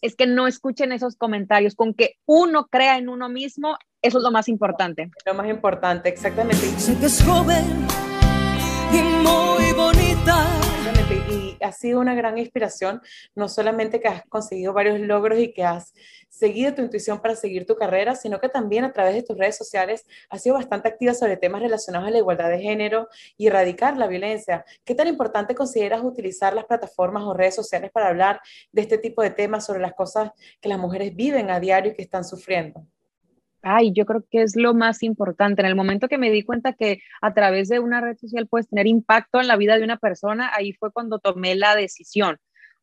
es 0.01 0.15
que 0.15 0.25
no 0.25 0.47
escuchen 0.47 0.93
esos 0.93 1.17
comentarios, 1.17 1.75
con 1.75 1.93
que 1.93 2.15
uno 2.25 2.67
crea 2.67 2.97
en 2.97 3.09
uno 3.09 3.27
mismo, 3.27 3.77
eso 4.01 4.19
es 4.19 4.23
lo 4.23 4.31
más 4.31 4.47
importante. 4.47 5.11
Lo 5.25 5.33
más 5.33 5.49
importante, 5.49 6.07
exactamente. 6.07 6.65
Sé 6.77 6.97
que 6.97 7.07
es 7.07 7.21
joven 7.23 8.08
ha 11.61 11.71
sido 11.71 11.99
una 11.99 12.15
gran 12.15 12.37
inspiración, 12.37 13.01
no 13.35 13.49
solamente 13.49 13.99
que 13.99 14.07
has 14.07 14.23
conseguido 14.25 14.73
varios 14.73 14.99
logros 14.99 15.39
y 15.39 15.53
que 15.53 15.63
has 15.63 15.93
seguido 16.29 16.73
tu 16.73 16.81
intuición 16.81 17.21
para 17.21 17.35
seguir 17.35 17.65
tu 17.65 17.75
carrera, 17.75 18.15
sino 18.15 18.39
que 18.39 18.49
también 18.49 18.83
a 18.83 18.93
través 18.93 19.15
de 19.15 19.23
tus 19.23 19.37
redes 19.37 19.57
sociales 19.57 20.05
has 20.29 20.41
sido 20.41 20.55
bastante 20.55 20.87
activa 20.87 21.13
sobre 21.13 21.37
temas 21.37 21.61
relacionados 21.61 22.07
a 22.07 22.11
la 22.11 22.17
igualdad 22.17 22.49
de 22.49 22.59
género 22.59 23.07
y 23.37 23.47
erradicar 23.47 23.97
la 23.97 24.07
violencia. 24.07 24.65
¿Qué 24.85 24.95
tan 24.95 25.07
importante 25.07 25.55
consideras 25.55 26.01
utilizar 26.03 26.53
las 26.53 26.65
plataformas 26.65 27.23
o 27.23 27.33
redes 27.33 27.55
sociales 27.55 27.91
para 27.91 28.07
hablar 28.07 28.41
de 28.71 28.81
este 28.81 28.97
tipo 28.97 29.21
de 29.21 29.31
temas 29.31 29.65
sobre 29.65 29.79
las 29.79 29.93
cosas 29.93 30.31
que 30.61 30.69
las 30.69 30.79
mujeres 30.79 31.15
viven 31.15 31.49
a 31.49 31.59
diario 31.59 31.91
y 31.91 31.95
que 31.95 32.03
están 32.03 32.23
sufriendo? 32.23 32.85
Ay, 33.61 33.91
yo 33.93 34.05
creo 34.05 34.23
que 34.29 34.41
es 34.41 34.55
lo 34.55 34.73
más 34.73 35.03
importante. 35.03 35.61
En 35.61 35.67
el 35.67 35.75
momento 35.75 36.07
que 36.07 36.17
me 36.17 36.31
di 36.31 36.43
cuenta 36.43 36.73
que 36.73 37.01
a 37.21 37.33
través 37.33 37.67
de 37.67 37.79
una 37.79 37.99
red 38.01 38.17
social 38.17 38.47
puedes 38.47 38.69
tener 38.69 38.87
impacto 38.87 39.41
en 39.41 39.47
la 39.47 39.57
vida 39.57 39.77
de 39.77 39.83
una 39.83 39.97
persona, 39.97 40.51
ahí 40.55 40.73
fue 40.73 40.91
cuando 40.91 41.19
tomé 41.19 41.55
la 41.55 41.75
decisión. 41.75 42.37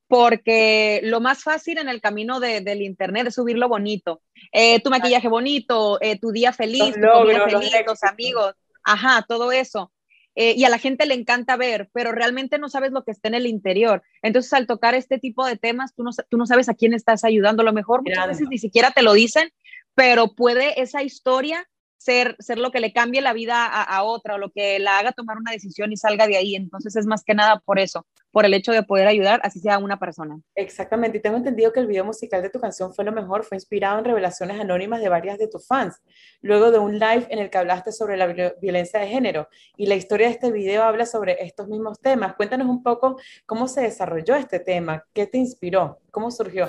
Porque 0.08 1.00
lo 1.02 1.20
más 1.20 1.42
fácil 1.42 1.78
en 1.78 1.88
el 1.88 2.00
camino 2.00 2.38
del 2.38 2.82
Internet 2.82 3.26
es 3.26 3.34
subir 3.34 3.58
lo 3.58 3.68
bonito. 3.68 4.22
Eh, 4.52 4.80
tu 4.80 4.90
maquillaje 4.90 5.28
bonito, 5.28 5.98
eh, 6.00 6.18
tu 6.18 6.30
día 6.30 6.52
feliz, 6.52 6.94
tu 6.94 7.00
comida 7.00 7.48
feliz, 7.48 7.72
los, 7.84 8.04
amigos, 8.04 8.54
ajá, 8.84 9.24
todo 9.26 9.50
eso. 9.50 9.92
Eh, 10.36 10.54
y 10.56 10.64
a 10.64 10.68
la 10.68 10.78
gente 10.78 11.06
le 11.06 11.14
encanta 11.14 11.56
ver, 11.56 11.88
pero 11.92 12.12
realmente 12.12 12.58
no 12.58 12.68
sabes 12.68 12.92
lo 12.92 13.02
que 13.02 13.10
está 13.10 13.28
en 13.28 13.34
el 13.34 13.46
interior. 13.46 14.02
Entonces, 14.22 14.52
al 14.52 14.66
tocar 14.66 14.94
este 14.94 15.18
tipo 15.18 15.44
de 15.46 15.56
temas, 15.56 15.94
tú 15.94 16.04
no, 16.04 16.10
tú 16.28 16.36
no 16.36 16.46
sabes 16.46 16.68
a 16.68 16.74
quién 16.74 16.92
estás 16.92 17.24
ayudando. 17.24 17.62
A 17.62 17.64
lo 17.64 17.72
mejor 17.72 18.02
muchas 18.02 18.28
veces 18.28 18.48
ni 18.48 18.58
siquiera 18.58 18.90
te 18.90 19.02
lo 19.02 19.14
dicen 19.14 19.50
pero 19.96 20.34
puede 20.34 20.80
esa 20.80 21.02
historia 21.02 21.66
ser, 21.96 22.36
ser 22.38 22.58
lo 22.58 22.70
que 22.70 22.80
le 22.80 22.92
cambie 22.92 23.20
la 23.22 23.32
vida 23.32 23.66
a, 23.66 24.02
otra 24.04 24.34
o 24.34 24.38
lo 24.38 24.50
que 24.50 24.78
la 24.78 24.98
haga 24.98 25.10
tomar 25.10 25.38
una 25.38 25.50
decisión 25.50 25.90
y 25.90 25.96
salga 25.96 26.28
de 26.28 26.36
ahí. 26.36 26.54
Entonces 26.54 26.94
es 26.94 27.06
más 27.06 27.24
que 27.24 27.34
nada 27.34 27.60
por 27.64 27.78
eso, 27.80 28.06
por 28.30 28.44
el 28.44 28.52
hecho 28.52 28.72
de 28.72 28.82
poder 28.82 29.08
ayudar, 29.08 29.40
así 29.42 29.58
sea 29.58 29.78
una 29.78 29.98
persona. 29.98 30.38
Exactamente, 30.54 31.18
y 31.18 31.22
tengo 31.22 31.38
entendido 31.38 31.72
que 31.72 31.80
el 31.80 31.86
video 31.86 32.04
musical 32.04 32.42
de 32.42 32.50
tu 32.50 32.60
canción 32.60 32.94
fue 32.94 33.04
lo 33.06 33.10
mejor, 33.10 33.42
fue 33.42 33.56
inspirado 33.56 33.98
en 33.98 34.04
revelaciones 34.04 34.60
anónimas 34.60 35.00
de 35.00 35.08
varias 35.08 35.38
de 35.38 35.48
tus 35.48 35.66
fans, 35.66 35.96
luego 36.42 36.70
de 36.70 36.78
un 36.78 36.98
live 36.98 37.26
en 37.30 37.38
el 37.38 37.48
que 37.48 37.58
hablaste 37.58 37.90
sobre 37.90 38.18
la 38.18 38.26
violencia 38.60 39.00
de 39.00 39.08
género. 39.08 39.48
Y 39.76 39.86
la 39.86 39.94
historia 39.94 40.26
de 40.26 40.34
este 40.34 40.52
video 40.52 40.84
habla 40.84 41.06
sobre 41.06 41.42
estos 41.42 41.68
mismos 41.68 41.98
temas. 41.98 42.36
Cuéntanos 42.36 42.68
un 42.68 42.82
poco 42.82 43.18
cómo 43.46 43.66
se 43.66 43.80
desarrolló 43.80 44.36
este 44.36 44.60
tema, 44.60 45.04
qué 45.14 45.26
te 45.26 45.38
inspiró, 45.38 45.98
cómo 46.10 46.30
surgió 46.30 46.68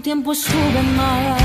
un 0.00 0.02
tiempo 0.02 0.34
sube 0.34 0.82
mal. 0.96 1.36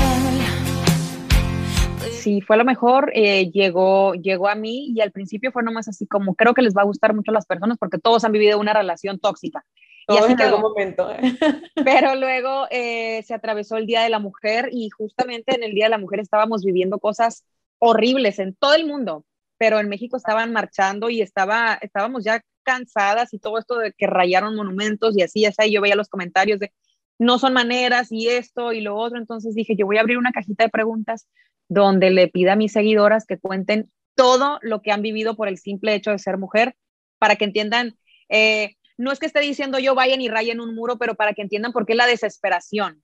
Sí, 2.10 2.40
fue 2.40 2.56
lo 2.56 2.64
mejor, 2.64 3.12
eh, 3.14 3.50
llegó, 3.50 4.14
llegó 4.14 4.48
a 4.48 4.54
mí 4.54 4.94
y 4.96 5.02
al 5.02 5.12
principio 5.12 5.52
fue 5.52 5.62
nomás 5.62 5.88
así 5.88 6.06
como, 6.06 6.34
creo 6.34 6.54
que 6.54 6.62
les 6.62 6.74
va 6.74 6.80
a 6.80 6.86
gustar 6.86 7.14
mucho 7.14 7.32
a 7.32 7.34
las 7.34 7.44
personas 7.44 7.76
porque 7.76 7.98
todos 7.98 8.24
han 8.24 8.32
vivido 8.32 8.58
una 8.58 8.72
relación 8.72 9.18
tóxica. 9.18 9.62
y 10.08 10.16
así 10.16 10.32
en 10.32 10.40
algún 10.40 10.62
momento. 10.62 11.06
Pero 11.84 12.14
luego 12.14 12.66
eh, 12.70 13.22
se 13.24 13.34
atravesó 13.34 13.76
el 13.76 13.84
Día 13.84 14.00
de 14.02 14.08
la 14.08 14.20
Mujer 14.20 14.70
y 14.72 14.88
justamente 14.88 15.54
en 15.54 15.62
el 15.62 15.74
Día 15.74 15.84
de 15.84 15.90
la 15.90 15.98
Mujer 15.98 16.20
estábamos 16.20 16.64
viviendo 16.64 16.98
cosas 16.98 17.44
horribles 17.78 18.38
en 18.38 18.54
todo 18.54 18.72
el 18.72 18.86
mundo, 18.86 19.26
pero 19.58 19.80
en 19.80 19.90
México 19.90 20.16
estaban 20.16 20.50
marchando 20.54 21.10
y 21.10 21.20
estaba, 21.20 21.74
estábamos 21.82 22.24
ya 22.24 22.40
cansadas 22.62 23.34
y 23.34 23.38
todo 23.38 23.58
esto 23.58 23.76
de 23.76 23.92
que 23.92 24.06
rayaron 24.06 24.56
monumentos 24.56 25.14
y 25.14 25.22
así, 25.22 25.44
así, 25.44 25.70
yo 25.70 25.82
veía 25.82 25.94
los 25.94 26.08
comentarios 26.08 26.58
de, 26.58 26.72
no 27.18 27.38
son 27.38 27.52
maneras 27.52 28.08
y 28.10 28.28
esto 28.28 28.72
y 28.72 28.80
lo 28.80 28.96
otro. 28.96 29.18
Entonces 29.18 29.54
dije, 29.54 29.76
yo 29.76 29.86
voy 29.86 29.98
a 29.98 30.00
abrir 30.00 30.18
una 30.18 30.32
cajita 30.32 30.64
de 30.64 30.70
preguntas 30.70 31.28
donde 31.68 32.10
le 32.10 32.28
pida 32.28 32.52
a 32.52 32.56
mis 32.56 32.72
seguidoras 32.72 33.26
que 33.26 33.38
cuenten 33.38 33.90
todo 34.14 34.58
lo 34.62 34.82
que 34.82 34.92
han 34.92 35.02
vivido 35.02 35.36
por 35.36 35.48
el 35.48 35.58
simple 35.58 35.94
hecho 35.94 36.10
de 36.10 36.18
ser 36.18 36.38
mujer, 36.38 36.74
para 37.18 37.36
que 37.36 37.44
entiendan, 37.44 37.96
eh, 38.28 38.74
no 38.96 39.12
es 39.12 39.18
que 39.18 39.26
esté 39.26 39.40
diciendo 39.40 39.78
yo 39.78 39.94
vayan 39.94 40.20
y 40.20 40.28
rayen 40.28 40.60
un 40.60 40.74
muro, 40.74 40.98
pero 40.98 41.14
para 41.14 41.34
que 41.34 41.42
entiendan 41.42 41.72
por 41.72 41.86
qué 41.86 41.94
la 41.94 42.06
desesperación, 42.06 43.02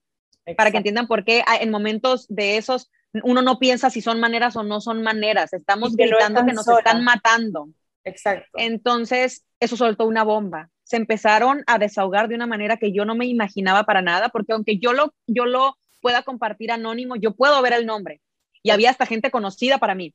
para 0.56 0.70
que 0.70 0.78
entiendan 0.78 1.06
por 1.06 1.24
qué 1.24 1.44
en 1.60 1.70
momentos 1.70 2.26
de 2.28 2.56
esos 2.56 2.90
uno 3.22 3.42
no 3.42 3.58
piensa 3.58 3.90
si 3.90 4.00
son 4.00 4.20
maneras 4.20 4.56
o 4.56 4.62
no 4.62 4.80
son 4.80 5.02
maneras, 5.02 5.52
estamos 5.52 5.94
gritando 5.94 6.46
que 6.46 6.54
nos 6.54 6.66
están 6.66 7.04
matando. 7.04 7.68
Exacto. 8.04 8.50
Entonces, 8.54 9.44
eso 9.64 9.76
soltó 9.76 10.06
una 10.06 10.24
bomba 10.24 10.70
se 10.92 10.98
empezaron 10.98 11.62
a 11.66 11.78
desahogar 11.78 12.28
de 12.28 12.34
una 12.34 12.46
manera 12.46 12.76
que 12.76 12.92
yo 12.92 13.06
no 13.06 13.14
me 13.14 13.24
imaginaba 13.24 13.84
para 13.84 14.02
nada, 14.02 14.28
porque 14.28 14.52
aunque 14.52 14.76
yo 14.76 14.92
lo, 14.92 15.14
yo 15.26 15.46
lo 15.46 15.78
pueda 16.02 16.22
compartir 16.22 16.70
anónimo, 16.70 17.16
yo 17.16 17.34
puedo 17.34 17.62
ver 17.62 17.72
el 17.72 17.86
nombre. 17.86 18.20
Y 18.62 18.70
había 18.70 18.90
hasta 18.90 19.06
gente 19.06 19.30
conocida 19.30 19.78
para 19.78 19.94
mí. 19.94 20.14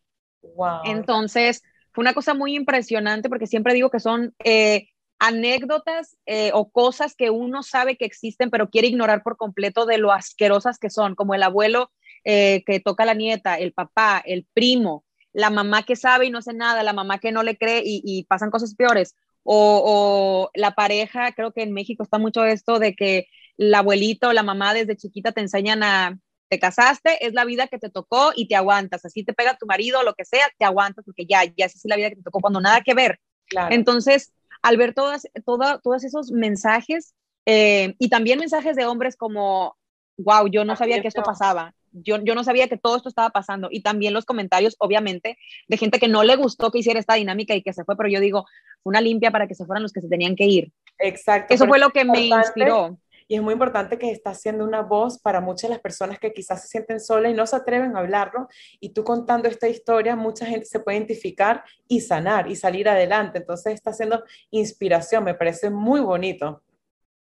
Wow. 0.55 0.81
Entonces, 0.85 1.63
fue 1.93 2.03
una 2.03 2.13
cosa 2.13 2.35
muy 2.35 2.55
impresionante 2.55 3.27
porque 3.27 3.47
siempre 3.47 3.73
digo 3.73 3.89
que 3.89 3.99
son 3.99 4.35
eh, 4.43 4.89
anécdotas 5.17 6.15
eh, 6.27 6.51
o 6.53 6.69
cosas 6.69 7.15
que 7.15 7.31
uno 7.31 7.63
sabe 7.63 7.97
que 7.97 8.05
existen, 8.05 8.51
pero 8.51 8.69
quiere 8.69 8.87
ignorar 8.87 9.23
por 9.23 9.35
completo 9.35 9.87
de 9.87 9.97
lo 9.97 10.11
asquerosas 10.11 10.77
que 10.77 10.91
son, 10.91 11.15
como 11.15 11.33
el 11.33 11.41
abuelo 11.41 11.91
eh, 12.23 12.63
que 12.67 12.79
toca 12.79 13.01
a 13.01 13.07
la 13.07 13.15
nieta, 13.15 13.55
el 13.55 13.73
papá, 13.73 14.21
el 14.23 14.45
primo, 14.53 15.05
la 15.33 15.49
mamá 15.49 15.81
que 15.81 15.95
sabe 15.95 16.27
y 16.27 16.29
no 16.29 16.37
hace 16.37 16.53
nada, 16.53 16.83
la 16.83 16.93
mamá 16.93 17.17
que 17.17 17.31
no 17.31 17.41
le 17.41 17.57
cree 17.57 17.81
y 17.83 18.23
pasan 18.25 18.51
cosas 18.51 18.75
peores 18.75 19.15
o, 19.49 20.49
la 20.53 20.71
pareja, 20.71 21.31
creo 21.31 21.53
que 21.53 21.63
en 21.63 21.71
México 21.71 22.03
está 22.03 22.17
mucho 22.17 22.45
esto 22.45 22.79
de 22.79 22.95
que 22.95 23.27
la 23.55 23.79
abuelita 23.79 24.29
o 24.29 24.33
la 24.33 24.43
mamá 24.43 24.73
desde 24.73 24.97
chiquita 24.97 25.31
te 25.31 25.41
enseñan 25.41 25.83
a, 25.83 26.19
te 26.49 26.59
casaste, 26.59 27.25
es 27.25 27.33
la 27.33 27.45
vida 27.45 27.67
que 27.67 27.79
te 27.79 27.89
tocó 27.89 28.31
y 28.35 28.47
te 28.47 28.55
aguantas, 28.55 29.05
así 29.05 29.23
te 29.23 29.33
pega 29.33 29.57
tu 29.57 29.65
marido 29.65 29.99
o 29.99 30.03
lo 30.03 30.13
que 30.13 30.25
sea, 30.25 30.45
te 30.57 30.65
aguantas 30.65 31.05
porque 31.05 31.25
ya, 31.25 31.43
ya 31.45 31.65
es 31.65 31.81
la 31.85 31.95
vida 31.95 32.09
que 32.09 32.17
te 32.17 32.23
tocó 32.23 32.39
cuando 32.39 32.61
nada 32.61 32.81
que 32.81 32.93
ver. 32.93 33.19
Entonces, 33.69 34.33
al 34.61 34.77
ver 34.77 34.93
todas, 34.93 35.27
toda, 35.45 35.79
todos 35.79 36.03
esos 36.03 36.31
mensajes 36.31 37.15
eh, 37.45 37.95
y 37.99 38.09
también 38.09 38.39
mensajes 38.39 38.75
de 38.75 38.85
hombres 38.85 39.15
como, 39.15 39.77
wow, 40.17 40.47
yo 40.47 40.65
no 40.65 40.75
sabía 40.75 41.01
que 41.01 41.07
esto 41.07 41.23
pasaba, 41.23 41.73
yo, 42.03 42.17
yo 42.23 42.35
no 42.35 42.43
sabía 42.43 42.67
que 42.67 42.77
todo 42.77 42.97
esto 42.97 43.09
estaba 43.09 43.29
pasando 43.29 43.69
y 43.71 43.81
también 43.81 44.13
los 44.13 44.25
comentarios, 44.25 44.75
obviamente, 44.79 45.37
de 45.67 45.77
gente 45.77 45.99
que 45.99 46.07
no 46.07 46.23
le 46.23 46.35
gustó 46.35 46.71
que 46.71 46.79
hiciera 46.79 46.99
esta 46.99 47.15
dinámica 47.15 47.55
y 47.55 47.61
que 47.61 47.73
se 47.73 47.83
fue, 47.83 47.95
pero 47.95 48.09
yo 48.09 48.19
digo, 48.19 48.45
una 48.83 49.01
limpia 49.01 49.31
para 49.31 49.47
que 49.47 49.55
se 49.55 49.65
fueran 49.65 49.83
los 49.83 49.93
que 49.93 50.01
se 50.01 50.09
tenían 50.09 50.35
que 50.35 50.45
ir. 50.45 50.71
Exacto. 50.99 51.53
Eso 51.53 51.67
fue 51.67 51.79
lo 51.79 51.89
que 51.91 52.05
me 52.05 52.25
inspiró. 52.25 52.97
Y 53.29 53.35
es 53.35 53.41
muy 53.41 53.53
importante 53.53 53.97
que 53.97 54.09
estás 54.09 54.39
siendo 54.39 54.63
una 54.63 54.81
voz 54.81 55.19
para 55.19 55.41
muchas 55.41 55.69
de 55.69 55.75
las 55.75 55.81
personas 55.81 56.17
que 56.17 56.31
quizás 56.31 56.61
se 56.61 56.69
sienten 56.69 57.01
solas 57.01 57.31
y 57.31 57.35
no 57.35 57.45
se 57.45 57.57
atreven 57.57 57.95
a 57.95 57.99
hablarlo. 57.99 58.47
Y 58.79 58.93
tú 58.93 59.03
contando 59.03 59.49
esta 59.49 59.67
historia, 59.67 60.15
mucha 60.15 60.45
gente 60.45 60.65
se 60.65 60.79
puede 60.79 60.97
identificar 60.97 61.63
y 61.89 61.99
sanar 61.99 62.49
y 62.49 62.55
salir 62.55 62.87
adelante. 62.87 63.39
Entonces 63.39 63.73
está 63.73 63.91
siendo 63.91 64.23
inspiración, 64.49 65.25
me 65.25 65.33
parece 65.33 65.69
muy 65.69 65.99
bonito. 65.99 66.63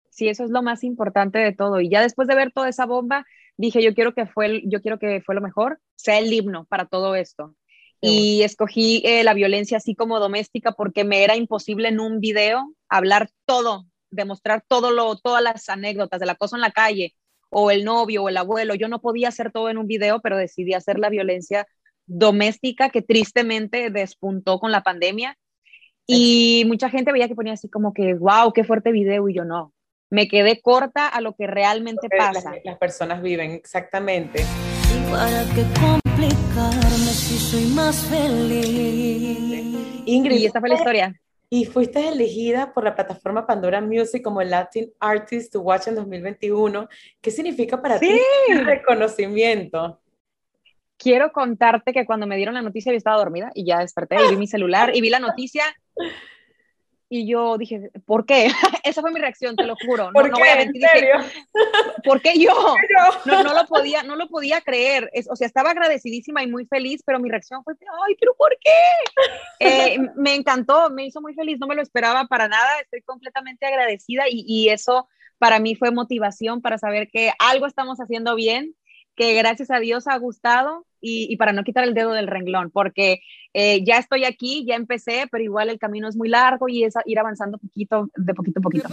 Sí, 0.10 0.28
eso 0.28 0.44
es 0.44 0.52
lo 0.52 0.62
más 0.62 0.84
importante 0.84 1.40
de 1.40 1.54
todo. 1.54 1.80
Y 1.80 1.90
ya 1.90 2.02
después 2.02 2.28
de 2.28 2.36
ver 2.36 2.52
toda 2.52 2.68
esa 2.68 2.86
bomba, 2.86 3.26
dije, 3.58 3.82
yo 3.84 3.94
quiero 3.94 4.14
que 4.14 4.26
fue, 4.26 4.62
yo 4.66 4.82
quiero 4.82 5.00
que 5.00 5.22
fue 5.22 5.36
lo 5.36 5.42
mejor, 5.42 5.80
sea 5.96 6.20
el 6.20 6.32
himno 6.32 6.66
para 6.66 6.86
todo 6.86 7.16
esto. 7.16 7.56
Y 8.06 8.42
escogí 8.42 9.02
eh, 9.06 9.24
la 9.24 9.34
violencia 9.34 9.78
así 9.78 9.96
como 9.96 10.20
doméstica 10.20 10.74
porque 10.74 11.06
me 11.06 11.24
era 11.24 11.38
imposible 11.38 11.88
en 11.88 12.02
un 12.02 12.20
video 12.20 12.74
hablar 12.90 13.30
todo, 13.46 13.86
demostrar 14.12 14.62
todo 14.68 14.92
lo, 14.92 15.16
todas 15.16 15.42
las 15.42 15.70
anécdotas 15.70 16.20
del 16.20 16.30
acoso 16.30 16.58
en 16.58 16.62
la 16.62 16.72
calle 16.72 17.16
o 17.50 17.72
el 17.72 17.86
novio 17.86 18.24
o 18.24 18.30
el 18.30 18.36
abuelo. 18.36 18.76
Yo 18.76 18.90
no 18.90 19.00
podía 19.00 19.30
hacer 19.30 19.54
todo 19.54 19.70
en 19.70 19.78
un 19.78 19.88
video, 19.88 20.20
pero 20.22 20.38
decidí 20.38 20.74
hacer 20.74 21.00
la 21.00 21.10
violencia 21.10 21.66
doméstica 22.06 22.90
que 22.90 23.02
tristemente 23.02 23.90
despuntó 23.90 24.60
con 24.60 24.72
la 24.72 24.84
pandemia. 24.84 25.38
Y 26.06 26.64
mucha 26.68 26.90
gente 26.90 27.14
veía 27.14 27.30
que 27.30 27.36
ponía 27.36 27.54
así 27.54 27.70
como 27.70 27.94
que, 27.94 28.16
wow, 28.16 28.52
qué 28.54 28.66
fuerte 28.66 28.92
video, 28.92 29.30
y 29.30 29.36
yo 29.36 29.46
no. 29.46 29.74
Me 30.14 30.28
quedé 30.28 30.62
corta 30.62 31.08
a 31.08 31.22
lo 31.22 31.34
que 31.34 31.48
realmente 31.48 32.08
pasa. 32.08 32.54
Las, 32.64 32.78
personas 32.78 33.24
viven, 33.24 33.50
exactamente. 33.50 34.46
para 35.10 35.44
qué 35.56 35.66
complicarme 35.82 37.12
si 37.14 37.40
soy 37.40 37.66
más 37.74 38.06
feliz. 38.06 39.40
Ingrid, 40.06 40.38
y 40.38 40.46
esta 40.46 40.60
fue 40.60 40.70
la 40.70 40.76
historia 40.76 41.20
y 41.50 41.66
fuiste 41.66 42.08
elegida 42.08 42.74
por 42.74 42.84
la 42.84 42.94
plataforma 42.94 43.48
Pandora 43.48 43.82
Music 43.82 44.22
como 44.22 44.44
Latin 44.44 44.94
Artist 45.00 45.52
to 45.54 45.62
Watch 45.62 45.88
en 45.88 45.96
2021. 45.96 46.88
¿Qué 47.20 47.32
significa 47.32 47.82
para 47.82 48.00
ti 48.00 48.16
el 48.50 48.66
reconocimiento? 48.68 50.00
Quiero 50.96 51.32
contarte 51.32 51.92
que 51.92 52.06
cuando 52.06 52.28
me 52.28 52.38
dieron 52.38 52.54
la 52.54 52.62
noticia 52.62 52.92
yo 52.92 52.98
estaba 53.00 53.18
dormida 53.18 53.50
y 53.56 53.66
ya 53.66 53.80
desperté 53.80 54.18
y 54.24 54.30
vi 54.30 54.38
mi 54.38 54.46
celular 54.46 54.96
y 54.96 55.02
vi 55.02 55.10
la 55.10 55.20
noticia 55.20 55.64
y 57.14 57.28
yo 57.28 57.60
dije, 57.60 57.92
¿por 58.08 58.26
qué? 58.26 58.48
Esa 58.84 59.02
fue 59.02 59.12
mi 59.12 59.20
reacción, 59.20 59.56
te 59.56 59.66
lo 59.66 59.76
juro. 59.86 60.10
¿Por 60.12 60.32
no, 60.32 60.36
qué? 60.36 60.42
Voy 60.42 60.50
a 60.50 60.56
mentir, 60.56 60.84
¿En 60.84 60.90
serio? 60.90 61.16
¿Por 62.04 62.22
qué 62.22 62.40
yo? 62.40 62.52
No, 63.26 63.44
no, 63.44 63.54
lo 63.54 63.66
podía, 63.68 64.02
no 64.02 64.16
lo 64.16 64.28
podía 64.28 64.62
creer. 64.62 65.12
o 65.30 65.36
sea, 65.36 65.46
estaba 65.46 65.72
agradecidísima 65.72 66.44
y 66.44 66.48
muy 66.48 66.66
feliz, 66.66 67.04
pero 67.06 67.20
mi 67.20 67.30
reacción 67.30 67.64
fue, 67.64 67.76
ay, 68.08 68.16
pero 68.20 68.34
¿por 68.36 68.58
qué? 68.60 68.72
Eh, 69.60 69.98
me 70.16 70.34
encantó, 70.34 70.90
me 70.90 71.06
hizo 71.06 71.22
muy 71.22 71.36
feliz, 71.36 71.60
no 71.60 71.68
me 71.68 71.76
lo 71.76 71.84
esperaba 71.84 72.26
para 72.26 72.48
nada, 72.48 72.80
estoy 72.82 73.02
completamente 73.04 73.66
agradecida 73.66 74.24
y, 74.28 74.44
y 74.48 74.70
eso 74.70 75.08
para 75.38 75.60
mí 75.60 75.76
fue 75.76 75.92
motivación 75.92 76.62
para 76.62 76.78
saber 76.78 77.10
que 77.10 77.32
algo 77.38 77.68
estamos 77.68 78.00
haciendo 78.00 78.36
bien, 78.36 78.76
que 79.16 79.34
gracias 79.34 79.72
a 79.72 79.80
Dios 79.80 80.08
ha 80.08 80.18
gustado 80.18 80.86
y, 81.06 81.36
para 81.36 81.52
no 81.52 81.66
quitar 81.66 81.84
el 81.84 81.94
dedo 81.94 82.12
del 82.14 82.28
renglón, 82.28 82.72
porque 82.72 83.20
eh, 83.54 83.84
ya 83.84 83.98
estoy 83.98 84.24
aquí, 84.24 84.66
ya 84.66 84.76
empecé, 84.76 85.26
pero 85.30 85.44
igual 85.44 85.70
el 85.70 85.78
camino 85.78 86.08
es 86.08 86.16
muy 86.16 86.30
largo 86.30 86.70
y 86.70 86.86
es 86.86 86.94
ir 87.06 87.20
avanzando 87.20 87.58
poquito, 87.58 88.10
de 88.16 88.34
poquito 88.34 88.60
a 88.60 88.64
poquito. 88.64 88.88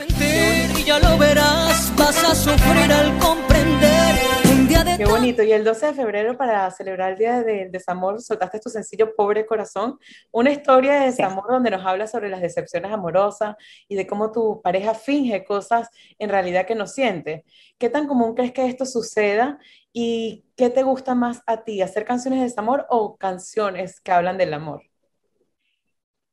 Y 0.76 0.82
ya 0.82 0.98
lo 0.98 1.16
verás, 1.16 1.94
vas 1.96 2.24
a 2.24 2.34
sufrir 2.34 2.92
al 2.92 3.16
comprender. 3.18 4.16
Un 4.52 4.66
día 4.66 4.82
de 4.82 4.96
Qué 4.98 5.04
bonito. 5.04 5.44
Y 5.44 5.52
el 5.52 5.62
12 5.62 5.86
de 5.86 5.92
febrero, 5.94 6.36
para 6.36 6.68
celebrar 6.72 7.12
el 7.12 7.18
Día 7.18 7.42
del 7.44 7.70
Desamor, 7.70 8.20
soltaste 8.20 8.58
tu 8.58 8.70
sencillo 8.70 9.14
Pobre 9.14 9.46
Corazón, 9.46 9.96
una 10.32 10.50
historia 10.50 10.94
de 10.94 11.06
desamor 11.06 11.44
donde 11.48 11.70
nos 11.70 11.86
habla 11.86 12.08
sobre 12.08 12.28
las 12.28 12.40
decepciones 12.40 12.92
amorosas 12.92 13.54
y 13.86 13.94
de 13.94 14.08
cómo 14.08 14.32
tu 14.32 14.60
pareja 14.62 14.94
finge 14.94 15.44
cosas 15.44 15.88
en 16.18 16.28
realidad 16.28 16.66
que 16.66 16.74
no 16.74 16.88
siente. 16.88 17.44
¿Qué 17.78 17.88
tan 17.88 18.08
común 18.08 18.34
crees 18.34 18.52
que 18.52 18.66
esto 18.66 18.84
suceda 18.84 19.58
¿Y 19.92 20.44
qué 20.56 20.70
te 20.70 20.82
gusta 20.82 21.14
más 21.14 21.42
a 21.46 21.64
ti, 21.64 21.82
hacer 21.82 22.04
canciones 22.04 22.40
de 22.40 22.44
desamor 22.44 22.86
o 22.90 23.16
canciones 23.16 24.00
que 24.00 24.12
hablan 24.12 24.38
del 24.38 24.54
amor? 24.54 24.82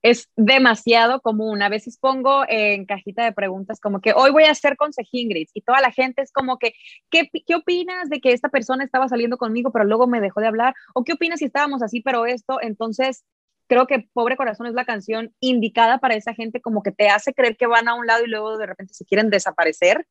Es 0.03 0.29
demasiado 0.35 1.21
común. 1.21 1.61
A 1.63 1.69
veces 1.69 1.97
pongo 1.97 2.43
en 2.47 2.85
cajita 2.85 3.23
de 3.23 3.33
preguntas 3.33 3.79
como 3.79 3.99
que 3.99 4.13
hoy 4.13 4.31
voy 4.31 4.43
a 4.43 4.51
hacer 4.51 4.77
consejingris 4.77 5.49
y 5.53 5.61
toda 5.61 5.81
la 5.81 5.91
gente 5.91 6.21
es 6.21 6.31
como 6.31 6.59
que, 6.59 6.73
¿qué, 7.09 7.29
¿qué 7.45 7.55
opinas 7.55 8.09
de 8.09 8.21
que 8.21 8.31
esta 8.31 8.49
persona 8.49 8.83
estaba 8.83 9.09
saliendo 9.09 9.37
conmigo 9.37 9.71
pero 9.71 9.85
luego 9.85 10.05
me 10.07 10.21
dejó 10.21 10.39
de 10.39 10.47
hablar? 10.47 10.75
¿O 10.93 11.03
qué 11.03 11.13
opinas 11.13 11.39
si 11.39 11.45
estábamos 11.45 11.81
así 11.81 12.01
pero 12.01 12.27
esto? 12.27 12.61
Entonces, 12.61 13.25
creo 13.67 13.87
que 13.87 14.07
Pobre 14.13 14.37
Corazón 14.37 14.67
es 14.67 14.73
la 14.73 14.85
canción 14.85 15.33
indicada 15.39 15.97
para 15.97 16.15
esa 16.15 16.33
gente 16.33 16.61
como 16.61 16.83
que 16.83 16.91
te 16.91 17.09
hace 17.09 17.33
creer 17.33 17.57
que 17.57 17.67
van 17.67 17.87
a 17.87 17.95
un 17.95 18.07
lado 18.07 18.23
y 18.23 18.29
luego 18.29 18.57
de 18.57 18.67
repente 18.67 18.93
se 18.93 19.05
quieren 19.05 19.29
desaparecer. 19.29 20.05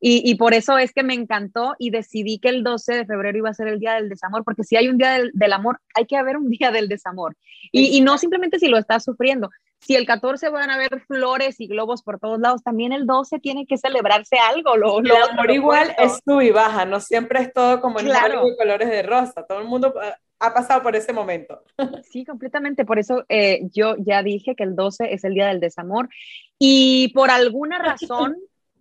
Y, 0.00 0.36
por 0.36 0.54
eso 0.54 0.78
es 0.78 0.92
que 0.92 1.02
me 1.02 1.14
encantó 1.14 1.74
y 1.76 1.90
decidí 1.90 2.38
que 2.38 2.50
el 2.50 2.62
12 2.62 2.94
de 2.94 3.06
febrero 3.06 3.38
iba 3.38 3.50
a 3.50 3.54
ser 3.54 3.66
el 3.66 3.80
día 3.80 3.94
del 3.94 4.08
desamor, 4.08 4.44
porque 4.44 4.62
si 4.62 4.76
hay 4.76 4.88
un 4.88 4.96
día 4.96 5.20
del, 5.32 5.52
amor, 5.52 5.80
hay 5.94 6.06
que 6.06 6.16
haber 6.16 6.36
un 6.36 6.48
día 6.50 6.70
del 6.70 6.88
desamor. 6.88 7.36
Y, 7.72 8.00
no 8.00 8.16
simplemente 8.16 8.58
si 8.58 8.68
lo 8.68 8.78
estás 8.78 9.04
sufriendo. 9.04 9.50
Si 9.80 9.94
el 9.94 10.06
14 10.06 10.48
van 10.50 10.70
a 10.70 10.74
haber 10.74 11.00
flores 11.06 11.60
y 11.60 11.66
globos 11.66 12.02
por 12.02 12.18
todos 12.18 12.38
lados, 12.38 12.62
también 12.62 12.92
el 12.92 13.06
12 13.06 13.38
tiene 13.40 13.66
que 13.66 13.78
celebrarse 13.78 14.36
algo. 14.36 14.76
Lo, 14.76 14.98
el 15.00 15.10
amor 15.10 15.50
igual 15.50 15.94
es 15.98 16.20
sub 16.24 16.40
y 16.40 16.50
baja, 16.50 16.84
no 16.84 17.00
siempre 17.00 17.40
es 17.40 17.52
todo 17.52 17.80
como 17.80 17.98
en 18.00 18.06
claro. 18.06 18.44
de 18.44 18.56
colores 18.56 18.90
de 18.90 19.02
rosa. 19.02 19.46
Todo 19.46 19.60
el 19.60 19.66
mundo 19.66 19.94
ah, 20.00 20.16
ha 20.40 20.54
pasado 20.54 20.82
por 20.82 20.94
ese 20.96 21.12
momento. 21.12 21.62
Sí, 22.10 22.24
completamente. 22.24 22.84
Por 22.84 22.98
eso 22.98 23.24
eh, 23.28 23.60
yo 23.72 23.96
ya 23.98 24.22
dije 24.22 24.54
que 24.54 24.64
el 24.64 24.74
12 24.74 25.12
es 25.12 25.24
el 25.24 25.34
día 25.34 25.48
del 25.48 25.60
desamor. 25.60 26.08
Y 26.58 27.12
por 27.14 27.30
alguna 27.30 27.78
razón 27.78 28.36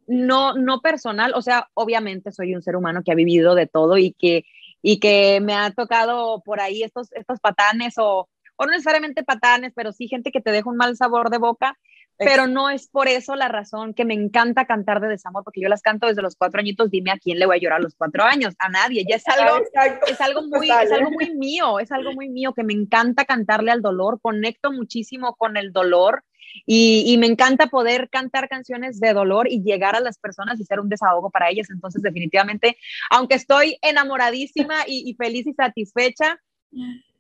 no, 0.08 0.54
no 0.54 0.82
personal, 0.82 1.34
o 1.36 1.41
sea, 1.41 1.70
obviamente 1.74 2.32
soy 2.32 2.56
un 2.56 2.62
ser 2.62 2.76
humano 2.76 3.02
que 3.04 3.12
ha 3.12 3.15
vivido 3.15 3.56
de 3.56 3.67
todo 3.67 3.98
y 3.98 4.13
que, 4.13 4.46
y 4.82 5.00
que 5.00 5.39
me 5.41 5.54
ha 5.54 5.72
tocado 5.72 6.41
por 6.41 6.62
ahí 6.62 6.84
estos, 6.84 7.12
estos 7.13 7.39
patanes 7.39 7.96
o, 7.98 8.30
o 8.56 8.65
no 8.65 8.72
necesariamente 8.72 9.24
patanes, 9.24 9.74
pero 9.76 9.91
sí 9.91 10.08
gente 10.08 10.32
que 10.32 10.41
te 10.41 10.52
deja 10.52 10.70
un 10.70 10.78
mal 10.78 10.96
sabor 10.96 11.30
de 11.30 11.38
boca, 11.38 11.78
pero 12.17 12.47
no 12.47 12.69
es 12.69 12.88
por 12.88 13.08
eso 13.08 13.36
la 13.36 13.47
razón 13.47 13.93
que 13.93 14.06
me 14.06 14.13
encanta 14.13 14.65
cantar 14.65 14.99
de 15.01 15.08
desamor, 15.08 15.43
porque 15.43 15.62
yo 15.62 15.69
las 15.69 15.82
canto 15.82 16.08
desde 16.08 16.21
los 16.21 16.36
cuatro 16.36 16.60
añitos, 16.60 16.89
dime 16.89 17.12
a 17.12 17.17
quién 17.17 17.39
le 17.39 17.45
voy 17.45 17.58
a 17.58 17.60
llorar 17.60 17.80
a 17.80 17.84
los 17.84 17.95
cuatro 17.95 18.23
años, 18.23 18.56
a 18.60 18.69
nadie, 18.69 19.06
ya 19.08 19.15
es 19.15 19.27
algo, 19.27 19.63
es 20.08 20.21
algo, 20.21 20.41
muy, 20.47 20.69
es 20.69 20.91
algo 20.91 21.12
muy 21.12 21.36
mío, 21.36 21.80
es 21.80 21.91
algo 21.91 22.13
muy 22.13 22.30
mío, 22.30 22.53
que 22.53 22.63
me 22.63 22.73
encanta 22.73 23.25
cantarle 23.25 23.71
al 23.71 23.82
dolor, 23.82 24.19
conecto 24.21 24.71
muchísimo 24.71 25.36
con 25.36 25.58
el 25.58 25.71
dolor, 25.71 26.23
y, 26.65 27.15
me 27.19 27.27
encanta 27.27 27.67
poder 27.67 28.10
cantar 28.10 28.49
canciones 28.49 28.99
de 28.99 29.13
dolor 29.13 29.47
y 29.49 29.62
llegar 29.63 29.95
a 29.95 29.99
las 29.99 30.17
personas 30.17 30.60
y 30.60 30.65
ser 30.65 30.80
un 30.80 30.89
desahogo 30.89 31.30
para 31.30 31.49
ellas. 31.49 31.69
Entonces, 31.69 32.01
definitivamente, 32.01 32.77
aunque 33.10 33.36
estoy 33.36 33.77
enamoradísima 33.82 34.84
y, 34.88 35.13
feliz 35.15 35.45
y 35.47 35.53
satisfecha, 35.53 36.39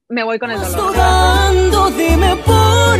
me 0.09 0.23
voy 0.23 0.39
con 0.39 0.51
el 0.51 0.59
dolor. 0.59 1.97
dime 1.97 2.35
por 2.37 2.96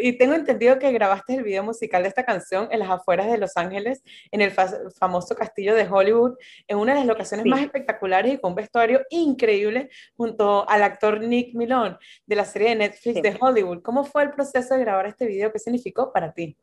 y 0.00 0.12
tengo 0.18 0.34
entendido 0.34 0.78
que 0.78 0.92
grabaste 0.92 1.34
el 1.34 1.42
video 1.42 1.62
musical 1.62 2.02
de 2.02 2.08
esta 2.08 2.24
canción 2.24 2.68
en 2.70 2.80
las 2.80 2.90
afueras 2.90 3.30
de 3.30 3.38
Los 3.38 3.56
Ángeles, 3.56 4.02
en 4.30 4.40
el 4.40 4.50
famoso 4.50 5.34
castillo 5.34 5.74
de 5.74 5.88
Hollywood, 5.88 6.36
en 6.68 6.78
una 6.78 6.92
de 6.92 7.00
las 7.00 7.06
locaciones 7.06 7.46
más 7.46 7.60
espectaculares 7.60 8.34
y 8.34 8.38
con 8.38 8.52
un 8.52 8.56
vestuario 8.56 9.00
increíble 9.10 9.90
junto 10.16 10.68
al 10.68 10.82
actor 10.82 11.20
Nick 11.20 11.54
Milone 11.54 11.96
de 12.26 12.36
la 12.36 12.44
serie 12.44 12.70
de 12.70 12.76
Netflix 12.76 13.22
de 13.22 13.36
Hollywood. 13.38 13.82
¿Cómo 13.82 14.04
fue 14.04 14.22
el 14.22 14.30
proceso 14.30 14.74
de 14.74 14.80
grabar 14.80 15.06
este 15.06 15.26
video? 15.26 15.52
¿Qué 15.52 15.58
significó 15.58 16.12
para 16.12 16.32
ti? 16.32 16.56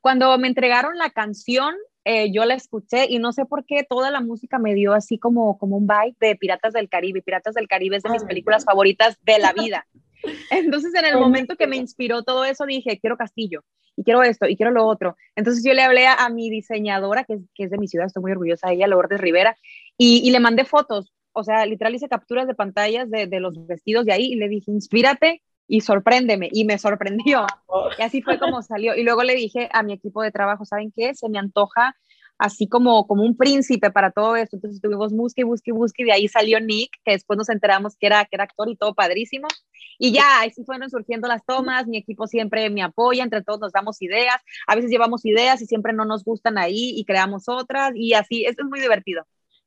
Cuando 0.00 0.36
me 0.38 0.46
entregaron 0.46 0.96
la 0.98 1.10
canción, 1.10 1.74
eh, 2.04 2.30
yo 2.30 2.44
la 2.44 2.54
escuché 2.54 3.06
y 3.08 3.18
no 3.18 3.32
sé 3.32 3.46
por 3.46 3.64
qué 3.64 3.82
toda 3.82 4.12
la 4.12 4.20
música 4.20 4.60
me 4.60 4.74
dio 4.74 4.92
así 4.92 5.18
como, 5.18 5.58
como 5.58 5.76
un 5.76 5.88
vibe 5.88 6.14
de 6.20 6.36
Piratas 6.36 6.72
del 6.72 6.88
Caribe. 6.88 7.22
Piratas 7.22 7.54
del 7.54 7.66
Caribe 7.66 7.96
es 7.96 8.04
de 8.04 8.10
mis 8.10 8.22
películas 8.22 8.64
favoritas 8.64 9.18
de 9.22 9.40
la 9.40 9.52
vida. 9.64 9.86
Entonces, 10.50 10.94
en 10.94 11.04
el 11.04 11.18
momento 11.18 11.56
que 11.56 11.66
me 11.66 11.76
inspiró 11.76 12.22
todo 12.22 12.44
eso, 12.44 12.66
dije, 12.66 12.98
quiero 13.00 13.16
castillo, 13.16 13.64
y 13.96 14.04
quiero 14.04 14.22
esto, 14.22 14.46
y 14.48 14.56
quiero 14.56 14.72
lo 14.72 14.86
otro. 14.86 15.16
Entonces, 15.34 15.64
yo 15.64 15.72
le 15.74 15.82
hablé 15.82 16.06
a, 16.06 16.28
mi 16.28 16.50
diseñadora, 16.50 17.24
que 17.24 17.38
es, 17.56 17.70
de 17.70 17.78
mi 17.78 17.88
ciudad, 17.88 18.06
estoy 18.06 18.22
muy 18.22 18.32
orgullosa 18.32 18.68
de 18.68 18.74
ella, 18.74 18.86
Lourdes 18.86 19.20
Rivera, 19.20 19.56
y, 19.96 20.30
le 20.30 20.40
mandé 20.40 20.64
fotos, 20.64 21.12
o 21.32 21.44
sea, 21.44 21.64
literal 21.66 21.94
hice 21.94 22.08
capturas 22.08 22.46
de 22.46 22.54
pantallas 22.54 23.10
de, 23.10 23.40
los 23.40 23.66
vestidos 23.66 24.04
de 24.04 24.12
ahí, 24.12 24.32
y 24.32 24.36
le 24.36 24.48
dije, 24.48 24.70
inspírate 24.70 25.42
y 25.68 25.80
sorpréndeme. 25.80 26.48
Y 26.52 26.64
me 26.64 26.78
sorprendió. 26.78 27.46
Y 27.98 28.02
así 28.02 28.22
fue 28.22 28.38
como 28.38 28.62
salió. 28.62 28.94
Y 28.94 29.02
luego 29.02 29.22
le 29.22 29.34
dije 29.34 29.68
a 29.72 29.82
mi 29.82 29.92
equipo 29.92 30.22
de 30.22 30.30
trabajo, 30.30 30.64
¿saben 30.64 30.92
qué? 30.94 31.14
Se 31.14 31.28
me 31.28 31.38
antoja 31.38 31.96
así 32.38 32.68
como, 32.68 33.06
como 33.06 33.22
un 33.24 33.36
príncipe 33.36 33.90
para 33.90 34.10
todo 34.10 34.36
esto. 34.36 34.56
Entonces 34.56 34.80
tuvimos 34.80 35.12
busque, 35.12 35.44
busque, 35.44 35.72
busque, 35.72 36.02
y 36.02 36.06
de 36.06 36.12
ahí 36.12 36.28
salió 36.28 36.60
Nick, 36.60 36.90
que 37.04 37.12
después 37.12 37.36
nos 37.36 37.48
enteramos 37.48 37.96
que 37.96 38.06
era, 38.06 38.24
que 38.24 38.36
era 38.36 38.44
actor 38.44 38.68
y 38.68 38.76
todo 38.76 38.94
padrísimo. 38.94 39.48
Y 39.98 40.12
ya, 40.12 40.42
así 40.42 40.64
fueron 40.64 40.90
surgiendo 40.90 41.28
las 41.28 41.44
tomas, 41.44 41.86
mi 41.86 41.96
equipo 41.98 42.26
siempre 42.26 42.68
me 42.70 42.82
apoya, 42.82 43.24
entre 43.24 43.42
todos 43.42 43.60
nos 43.60 43.72
damos 43.72 44.00
ideas, 44.02 44.36
a 44.66 44.74
veces 44.74 44.90
llevamos 44.90 45.24
ideas 45.24 45.62
y 45.62 45.66
siempre 45.66 45.92
no 45.92 46.04
nos 46.04 46.24
gustan 46.24 46.58
ahí 46.58 46.92
y 46.96 47.04
creamos 47.04 47.48
otras, 47.48 47.92
y 47.94 48.12
así, 48.14 48.44
eso 48.44 48.62
es 48.62 48.68
muy 48.68 48.80
divertido. 48.80 49.24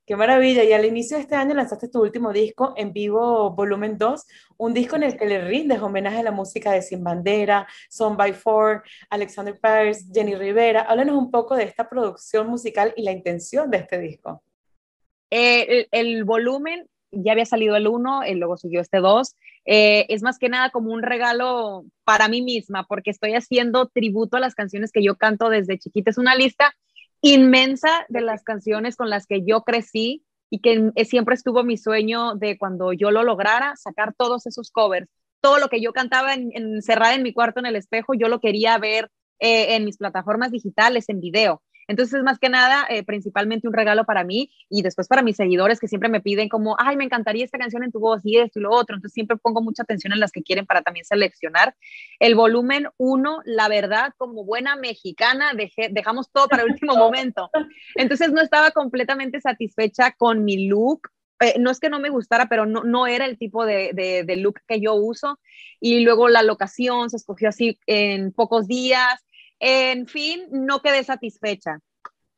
Qué 0.09 0.15
maravilla. 0.15 0.63
Y 0.63 0.73
al 0.73 0.85
inicio 0.85 1.17
de 1.17 1.21
este 1.21 1.35
año 1.35 1.53
lanzaste 1.53 1.87
tu 1.87 2.01
último 2.01 2.33
disco, 2.33 2.73
En 2.75 2.93
Vivo 2.93 3.51
Volumen 3.51 3.95
2, 3.95 4.25
un 4.57 4.73
disco 4.73 4.95
en 4.95 5.03
el 5.03 5.15
que 5.15 5.27
le 5.27 5.45
rindes 5.45 5.83
homenaje 5.83 6.17
a 6.17 6.23
la 6.23 6.31
música 6.31 6.71
de 6.71 6.81
Sin 6.81 7.03
Bandera, 7.03 7.67
Son 7.91 8.17
by 8.17 8.33
Four, 8.33 8.81
Alexander 9.11 9.59
Paris, 9.59 10.09
Jenny 10.11 10.33
Rivera. 10.33 10.81
Háblanos 10.81 11.15
un 11.15 11.29
poco 11.29 11.55
de 11.55 11.65
esta 11.65 11.87
producción 11.87 12.47
musical 12.47 12.91
y 12.97 13.03
la 13.03 13.11
intención 13.11 13.69
de 13.69 13.77
este 13.77 13.99
disco. 13.99 14.41
Eh, 15.29 15.85
el, 15.91 16.23
volumen, 16.23 16.87
ya 17.11 17.33
había 17.33 17.45
salido 17.45 17.75
el 17.75 17.87
1, 17.87 18.21
luego 18.33 18.57
siguió 18.57 18.81
este 18.81 18.97
2. 18.97 19.35
Eh, 19.65 20.07
es 20.09 20.23
más 20.23 20.39
que 20.39 20.49
nada 20.49 20.71
como 20.71 20.91
un 20.91 21.03
regalo 21.03 21.85
para 22.03 22.27
mí 22.29 22.41
misma, 22.41 22.87
porque 22.87 23.11
estoy 23.11 23.35
haciendo 23.35 23.89
tributo 23.89 24.37
a 24.37 24.39
las 24.39 24.55
canciones 24.55 24.91
que 24.91 25.03
yo 25.03 25.17
canto 25.17 25.51
desde 25.51 25.77
chiquita. 25.77 26.09
Es 26.09 26.17
una 26.17 26.33
lista 26.33 26.73
inmensa 27.21 28.05
de 28.09 28.21
las 28.21 28.43
canciones 28.43 28.95
con 28.95 29.09
las 29.09 29.25
que 29.27 29.43
yo 29.45 29.63
crecí 29.63 30.23
y 30.49 30.59
que 30.59 30.91
siempre 31.05 31.35
estuvo 31.35 31.63
mi 31.63 31.77
sueño 31.77 32.35
de 32.35 32.57
cuando 32.57 32.93
yo 32.93 33.11
lo 33.11 33.23
lograra, 33.23 33.75
sacar 33.75 34.13
todos 34.17 34.47
esos 34.47 34.71
covers. 34.71 35.07
Todo 35.41 35.59
lo 35.59 35.69
que 35.69 35.81
yo 35.81 35.93
cantaba 35.93 36.33
encerrada 36.33 37.15
en 37.15 37.23
mi 37.23 37.33
cuarto 37.33 37.59
en 37.59 37.65
el 37.65 37.75
espejo, 37.75 38.13
yo 38.13 38.27
lo 38.27 38.39
quería 38.39 38.77
ver 38.77 39.09
eh, 39.39 39.75
en 39.75 39.85
mis 39.85 39.97
plataformas 39.97 40.51
digitales, 40.51 41.07
en 41.07 41.21
video. 41.21 41.61
Entonces, 41.89 42.21
más 42.21 42.37
que 42.37 42.49
nada, 42.49 42.85
eh, 42.87 43.03
principalmente 43.03 43.67
un 43.67 43.73
regalo 43.73 44.05
para 44.05 44.23
mí 44.23 44.51
y 44.69 44.83
después 44.83 45.07
para 45.07 45.23
mis 45.23 45.37
seguidores 45.37 45.79
que 45.79 45.87
siempre 45.87 46.07
me 46.07 46.21
piden 46.21 46.47
como, 46.47 46.75
ay, 46.77 46.95
me 46.95 47.03
encantaría 47.03 47.43
esta 47.43 47.57
canción 47.57 47.83
en 47.83 47.91
tu 47.91 47.99
voz 47.99 48.21
y 48.23 48.37
esto 48.37 48.59
y 48.59 48.61
lo 48.61 48.69
otro. 48.71 48.95
Entonces, 48.95 49.15
siempre 49.15 49.37
pongo 49.37 49.63
mucha 49.63 49.81
atención 49.81 50.13
en 50.13 50.19
las 50.19 50.31
que 50.31 50.43
quieren 50.43 50.67
para 50.67 50.83
también 50.83 51.03
seleccionar. 51.03 51.75
El 52.19 52.35
volumen 52.35 52.89
uno, 52.97 53.39
la 53.43 53.67
verdad, 53.69 54.13
como 54.17 54.45
buena 54.45 54.75
mexicana, 54.75 55.51
dejamos 55.89 56.29
todo 56.31 56.47
para 56.47 56.61
el 56.61 56.73
último 56.73 56.95
momento. 56.95 57.49
Entonces, 57.95 58.31
no 58.31 58.41
estaba 58.41 58.69
completamente 58.69 59.41
satisfecha 59.41 60.11
con 60.11 60.45
mi 60.45 60.67
look. 60.67 61.09
Eh, 61.39 61.55
no 61.57 61.71
es 61.71 61.79
que 61.79 61.89
no 61.89 61.99
me 61.99 62.09
gustara, 62.09 62.49
pero 62.49 62.67
no, 62.67 62.83
no 62.83 63.07
era 63.07 63.25
el 63.25 63.39
tipo 63.39 63.65
de, 63.65 63.93
de, 63.93 64.25
de 64.25 64.35
look 64.35 64.59
que 64.67 64.79
yo 64.79 64.93
uso. 64.93 65.39
Y 65.79 66.01
luego 66.01 66.29
la 66.29 66.43
locación 66.43 67.09
se 67.09 67.17
escogió 67.17 67.49
así 67.49 67.79
en 67.87 68.31
pocos 68.31 68.67
días 68.67 69.25
en 69.59 70.07
fin, 70.07 70.47
no 70.51 70.81
quedé 70.81 71.03
satisfecha 71.03 71.79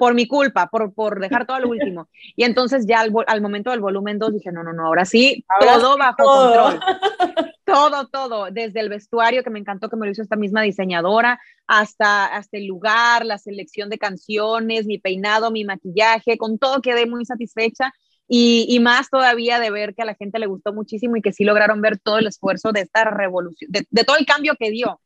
por 0.02 0.16
mi 0.16 0.28
culpa, 0.28 0.68
por, 0.68 0.96
por 0.96 1.20
dejar 1.20 1.46
todo 1.46 1.60
lo 1.60 1.70
último. 1.70 2.10
Y 2.36 2.44
entonces 2.44 2.88
ya 2.88 3.02
al, 3.02 3.42
momento 3.42 3.70
del 3.70 3.82
volumen 3.82 4.18
2 4.18 4.34
dije, 4.34 4.52
no, 4.52 4.64
no, 4.64 4.74
no, 4.74 4.88
ahora 4.88 5.06
sí, 5.06 5.46
todo 5.60 5.96
bajo 5.96 6.24
control. 6.24 6.80
todo, 7.66 8.08
todo, 8.08 8.48
desde 8.50 8.80
el 8.80 8.90
vestuario 8.90 9.44
que 9.44 9.52
me 9.52 9.60
encantó 9.60 9.90
que 9.90 9.98
me 9.98 10.08
lo 10.08 10.12
hizo 10.12 10.24
esta 10.24 10.36
misma 10.36 10.64
diseñadora, 10.64 11.40
hasta, 11.68 12.26
hasta 12.26 12.58
el 12.58 12.66
lugar, 12.66 13.28
la 13.28 13.38
selección 13.38 13.92
de 13.92 14.00
canciones, 14.00 14.88
mi 14.88 14.98
peinado, 14.98 15.52
mi 15.52 15.66
maquillaje, 15.66 16.36
con 16.36 16.58
todo 16.58 16.82
quedé 16.82 17.06
muy 17.06 17.24
satisfecha. 17.24 17.94
Y, 18.28 18.66
y, 18.70 18.80
más 18.80 19.10
todavía 19.10 19.60
de 19.60 19.70
ver 19.70 19.94
que 19.94 20.02
a 20.02 20.06
la 20.06 20.16
gente 20.16 20.40
le 20.40 20.48
gustó 20.48 20.74
muchísimo 20.74 21.18
y 21.18 21.22
que 21.22 21.34
sí 21.34 21.44
lograron 21.44 21.82
ver 21.82 22.00
todo 22.00 22.18
el 22.18 22.28
esfuerzo 22.28 22.72
de 22.72 22.82
esta 22.82 23.04
revolución, 23.04 23.70
de, 23.72 23.86
de 23.90 24.04
todo 24.04 24.18
el 24.18 24.26
cambio 24.26 24.56
que 24.58 24.72
dio. 24.72 25.00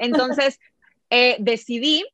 Entonces, 0.00 0.58
eh, 1.10 1.36
decidí, 1.40 2.04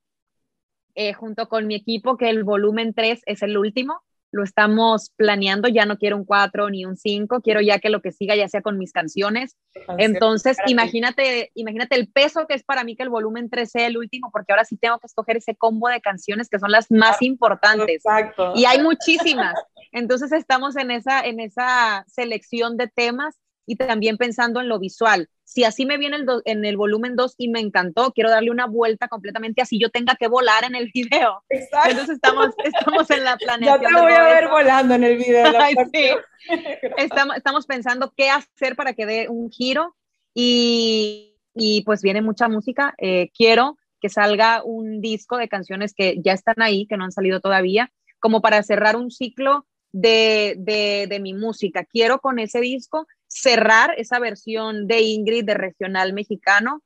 eh, 0.95 1.13
junto 1.13 1.49
con 1.49 1.67
mi 1.67 1.75
equipo, 1.75 2.17
que 2.17 2.31
el 2.31 2.45
volumen 2.45 2.95
3 2.95 3.23
es 3.27 3.43
el 3.43 3.59
último. 3.59 4.01
Lo 4.33 4.43
estamos 4.43 5.13
planeando, 5.17 5.69
ya 5.69 5.87
no 5.87 5.99
quiero 5.99 6.17
un 6.17 6.25
4 6.25 6.69
ni 6.71 6.85
un 6.85 6.97
5, 6.97 7.41
quiero 7.43 7.61
ya 7.61 7.79
que 7.79 7.91
lo 7.91 8.03
que 8.03 8.13
siga 8.13 8.35
ya 8.35 8.49
sea 8.49 8.61
con 8.61 8.77
mis 8.77 8.93
canciones. 8.93 9.57
Entonces, 9.99 10.57
imagínate, 10.67 11.53
imagínate 11.55 11.95
el 11.95 12.11
peso 12.11 12.47
que 12.47 12.55
es 12.55 12.65
para 12.65 12.83
mí 12.83 12.97
que 12.97 13.05
el 13.05 13.09
volumen 13.09 13.49
3 13.49 13.71
sea 13.71 13.87
el 13.87 13.97
último, 13.97 14.31
porque 14.33 14.53
ahora 14.53 14.65
sí 14.65 14.77
tengo 14.77 14.99
que 14.99 15.07
escoger 15.07 15.37
ese 15.37 15.55
combo 15.55 15.89
de 15.89 16.01
canciones 16.01 16.49
que 16.49 16.59
son 16.59 16.73
las 16.73 16.91
más 16.91 17.23
importantes. 17.23 18.03
Exacto. 18.05 18.53
Y 18.57 18.65
hay 18.65 18.83
muchísimas. 18.83 19.55
Entonces, 19.93 20.33
estamos 20.33 20.77
en 20.77 20.91
esa, 20.91 21.21
en 21.21 21.41
esa 21.41 22.05
selección 22.09 22.77
de 22.77 22.89
temas 22.89 23.39
y 23.67 23.77
también 23.77 24.17
pensando 24.17 24.61
en 24.61 24.69
lo 24.69 24.79
visual 24.79 25.29
si 25.57 25.65
así 25.65 25.87
me 25.87 25.97
viene 25.97 26.19
el 26.19 26.27
en 26.45 26.67
el 26.67 26.77
volumen 26.77 27.17
2 27.17 27.37
y 27.39 27.49
me 27.49 27.61
encantó, 27.61 28.13
quiero 28.13 28.29
darle 28.29 28.51
una 28.51 28.67
vuelta 28.67 29.09
completamente 29.09 29.63
así 29.63 29.79
yo 29.79 29.89
tenga 29.89 30.15
que 30.15 30.29
volar 30.29 30.65
en 30.65 30.75
el 30.75 30.91
video. 30.93 31.43
Exacto. 31.49 31.93
Entonces 31.93 32.17
estamos, 32.17 32.51
estamos 32.63 33.11
en 33.11 33.25
la 33.25 33.39
planeación. 33.39 33.81
Ya 33.83 33.89
te 33.89 34.03
voy 34.03 34.13
a 34.13 34.23
ver 34.25 34.49
volando 34.49 34.95
en 34.97 35.05
el 35.05 35.17
video. 35.17 35.47
estamos, 36.99 37.37
estamos 37.39 37.65
pensando 37.65 38.13
qué 38.15 38.29
hacer 38.29 38.77
para 38.77 38.93
que 38.93 39.07
dé 39.07 39.29
un 39.31 39.51
giro 39.51 39.97
y, 40.35 41.39
y 41.55 41.81
pues 41.85 42.03
viene 42.03 42.21
mucha 42.21 42.51
música. 42.51 42.95
Eh, 42.99 43.31
quiero 43.35 43.79
que 43.99 44.11
salga 44.11 44.63
un 44.63 45.01
disco 45.01 45.39
de 45.39 45.49
canciones 45.49 45.95
que 45.95 46.21
ya 46.23 46.35
están 46.35 46.61
ahí, 46.61 46.87
que 46.87 46.99
no 46.99 47.05
han 47.05 47.13
salido 47.13 47.41
todavía, 47.41 47.91
como 48.19 48.43
para 48.43 48.63
cerrar 48.63 48.95
un 48.95 49.11
ciclo 49.11 49.67
de, 49.91 50.57
de, 50.59 51.07
de 51.09 51.19
mi 51.19 51.33
música. 51.33 51.87
Quiero 51.87 52.19
con 52.19 52.39
ese 52.39 52.61
disco 52.61 53.07
cerrar 53.41 53.95
esa 53.99 54.19
versión 54.19 54.87
de 54.87 55.03
Ingrid 55.03 55.45
de 55.45 55.55
regional 55.55 56.13
mexicano 56.13 56.83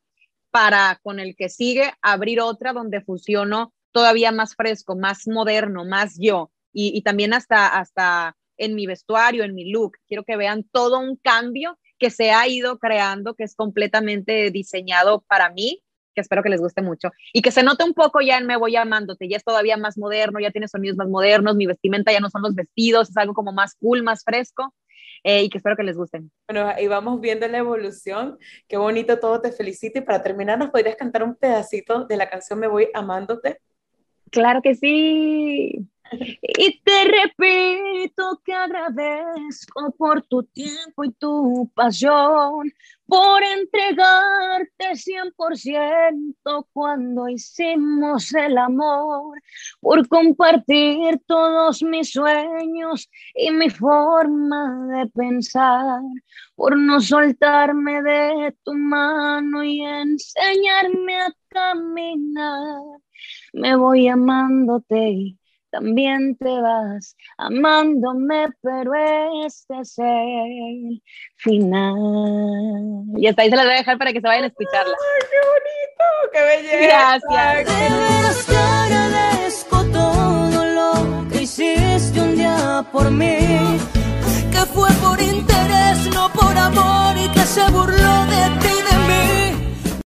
para 0.50 0.98
con 1.02 1.20
el 1.20 1.36
que 1.36 1.48
sigue 1.48 1.92
abrir 2.02 2.40
otra 2.40 2.72
donde 2.72 3.02
fusiono 3.02 3.72
todavía 3.92 4.32
más 4.32 4.56
fresco, 4.56 4.96
más 4.96 5.28
moderno, 5.28 5.84
más 5.84 6.16
yo. 6.18 6.50
Y, 6.72 7.02
también 7.02 7.34
hasta, 7.34 7.66
hasta 7.66 8.36
en 8.56 8.76
mi 8.76 8.86
vestuario, 8.86 9.42
en 9.42 9.54
mi 9.54 9.70
look. 9.72 9.96
Quiero 10.06 10.24
que 10.24 10.36
vean 10.36 10.64
todo 10.70 11.00
un 11.00 11.16
cambio 11.16 11.78
que 11.98 12.10
se 12.10 12.30
ha 12.30 12.46
ido 12.46 12.78
creando, 12.78 13.34
que 13.34 13.44
es 13.44 13.56
completamente 13.56 14.50
diseñado 14.50 15.24
para 15.28 15.50
mí, 15.50 15.82
que 16.14 16.20
espero 16.20 16.44
que 16.44 16.48
les 16.48 16.60
guste 16.60 16.80
mucho. 16.80 17.10
Y 17.32 17.42
que 17.42 17.50
se 17.50 17.64
note 17.64 17.82
un 17.82 17.94
poco 17.94 18.20
ya 18.20 18.38
en 18.38 18.46
Me 18.46 18.56
Voy 18.56 18.76
Amándote, 18.76 19.28
ya 19.28 19.36
es 19.36 19.44
todavía 19.44 19.76
más 19.76 19.98
moderno, 19.98 20.38
ya 20.38 20.52
tiene 20.52 20.68
sonidos 20.68 20.96
más 20.96 21.08
modernos, 21.08 21.56
mi 21.56 21.66
vestimenta 21.66 22.12
ya 22.12 22.20
no 22.20 22.30
son 22.30 22.42
los 22.42 22.54
vestidos, 22.54 23.10
es 23.10 23.16
algo 23.16 23.34
como 23.34 23.52
más 23.52 23.74
cool, 23.80 24.02
más 24.02 24.22
fresco 24.24 24.74
eh, 25.22 25.42
y 25.42 25.48
que 25.50 25.58
espero 25.58 25.76
que 25.76 25.82
les 25.82 25.96
gusten. 25.96 26.30
Bueno, 26.48 26.68
ahí 26.68 26.86
vamos 26.86 27.20
viendo 27.20 27.46
la 27.48 27.58
evolución. 27.58 28.38
Qué 28.68 28.76
bonito 28.76 29.18
todo, 29.18 29.40
te 29.40 29.52
felicito. 29.52 29.98
Y 29.98 30.02
para 30.02 30.22
terminar, 30.22 30.58
¿nos 30.58 30.70
podrías 30.70 30.96
cantar 30.96 31.22
un 31.22 31.34
pedacito 31.34 32.04
de 32.04 32.16
la 32.16 32.28
canción 32.28 32.58
Me 32.58 32.66
Voy 32.66 32.88
Amándote? 32.94 33.58
Claro 34.30 34.62
que 34.62 34.74
sí. 34.74 35.86
Y 36.12 36.80
te 36.82 37.04
repito 37.04 38.40
que 38.44 38.52
agradezco 38.52 39.94
por 39.96 40.22
tu 40.22 40.42
tiempo 40.42 41.04
y 41.04 41.12
tu 41.12 41.70
pasión, 41.74 42.72
por 43.06 43.42
entregarte 43.42 44.96
100% 44.96 46.68
cuando 46.72 47.28
hicimos 47.28 48.34
el 48.34 48.58
amor, 48.58 49.40
por 49.80 50.06
compartir 50.08 51.20
todos 51.26 51.82
mis 51.82 52.10
sueños 52.10 53.08
y 53.34 53.52
mi 53.52 53.70
forma 53.70 54.88
de 54.88 55.06
pensar, 55.08 56.00
por 56.56 56.76
no 56.76 57.00
soltarme 57.00 58.02
de 58.02 58.56
tu 58.64 58.74
mano 58.74 59.62
y 59.62 59.80
enseñarme 59.82 61.20
a 61.20 61.34
caminar. 61.48 62.80
Me 63.52 63.76
voy 63.76 64.08
amándote 64.08 65.36
también 65.70 66.36
te 66.36 66.60
vas 66.60 67.16
amándome, 67.38 68.48
pero 68.62 68.92
este 69.46 69.80
es 69.80 69.98
el 69.98 71.02
final. 71.36 71.96
Y 73.16 73.26
hasta 73.26 73.42
ahí 73.42 73.50
se 73.50 73.56
la 73.56 73.64
voy 73.64 73.72
a 73.72 73.76
dejar 73.76 73.98
para 73.98 74.12
que 74.12 74.20
se 74.20 74.26
vayan 74.26 74.44
a 74.44 74.46
escucharla. 74.48 74.94
¡Ay, 74.94 75.28
qué 75.30 75.38
bonito! 75.50 76.30
¡Qué 76.32 76.40
belleza! 76.42 77.20
Gracias. 77.30 78.46
te 78.46 78.56
agradezco 78.56 79.84
todo 79.92 80.64
lo 80.64 81.28
que 81.30 81.42
hiciste 81.42 82.20
un 82.20 82.36
día 82.36 82.84
por 82.92 83.10
mí, 83.10 83.78
que 84.50 84.58
fue 84.72 84.90
por 85.02 85.20
interés, 85.20 86.14
no 86.14 86.28
por 86.32 86.56
amor, 86.56 87.16
y 87.16 87.28
que 87.30 87.40
se 87.40 87.68
burló 87.70 88.20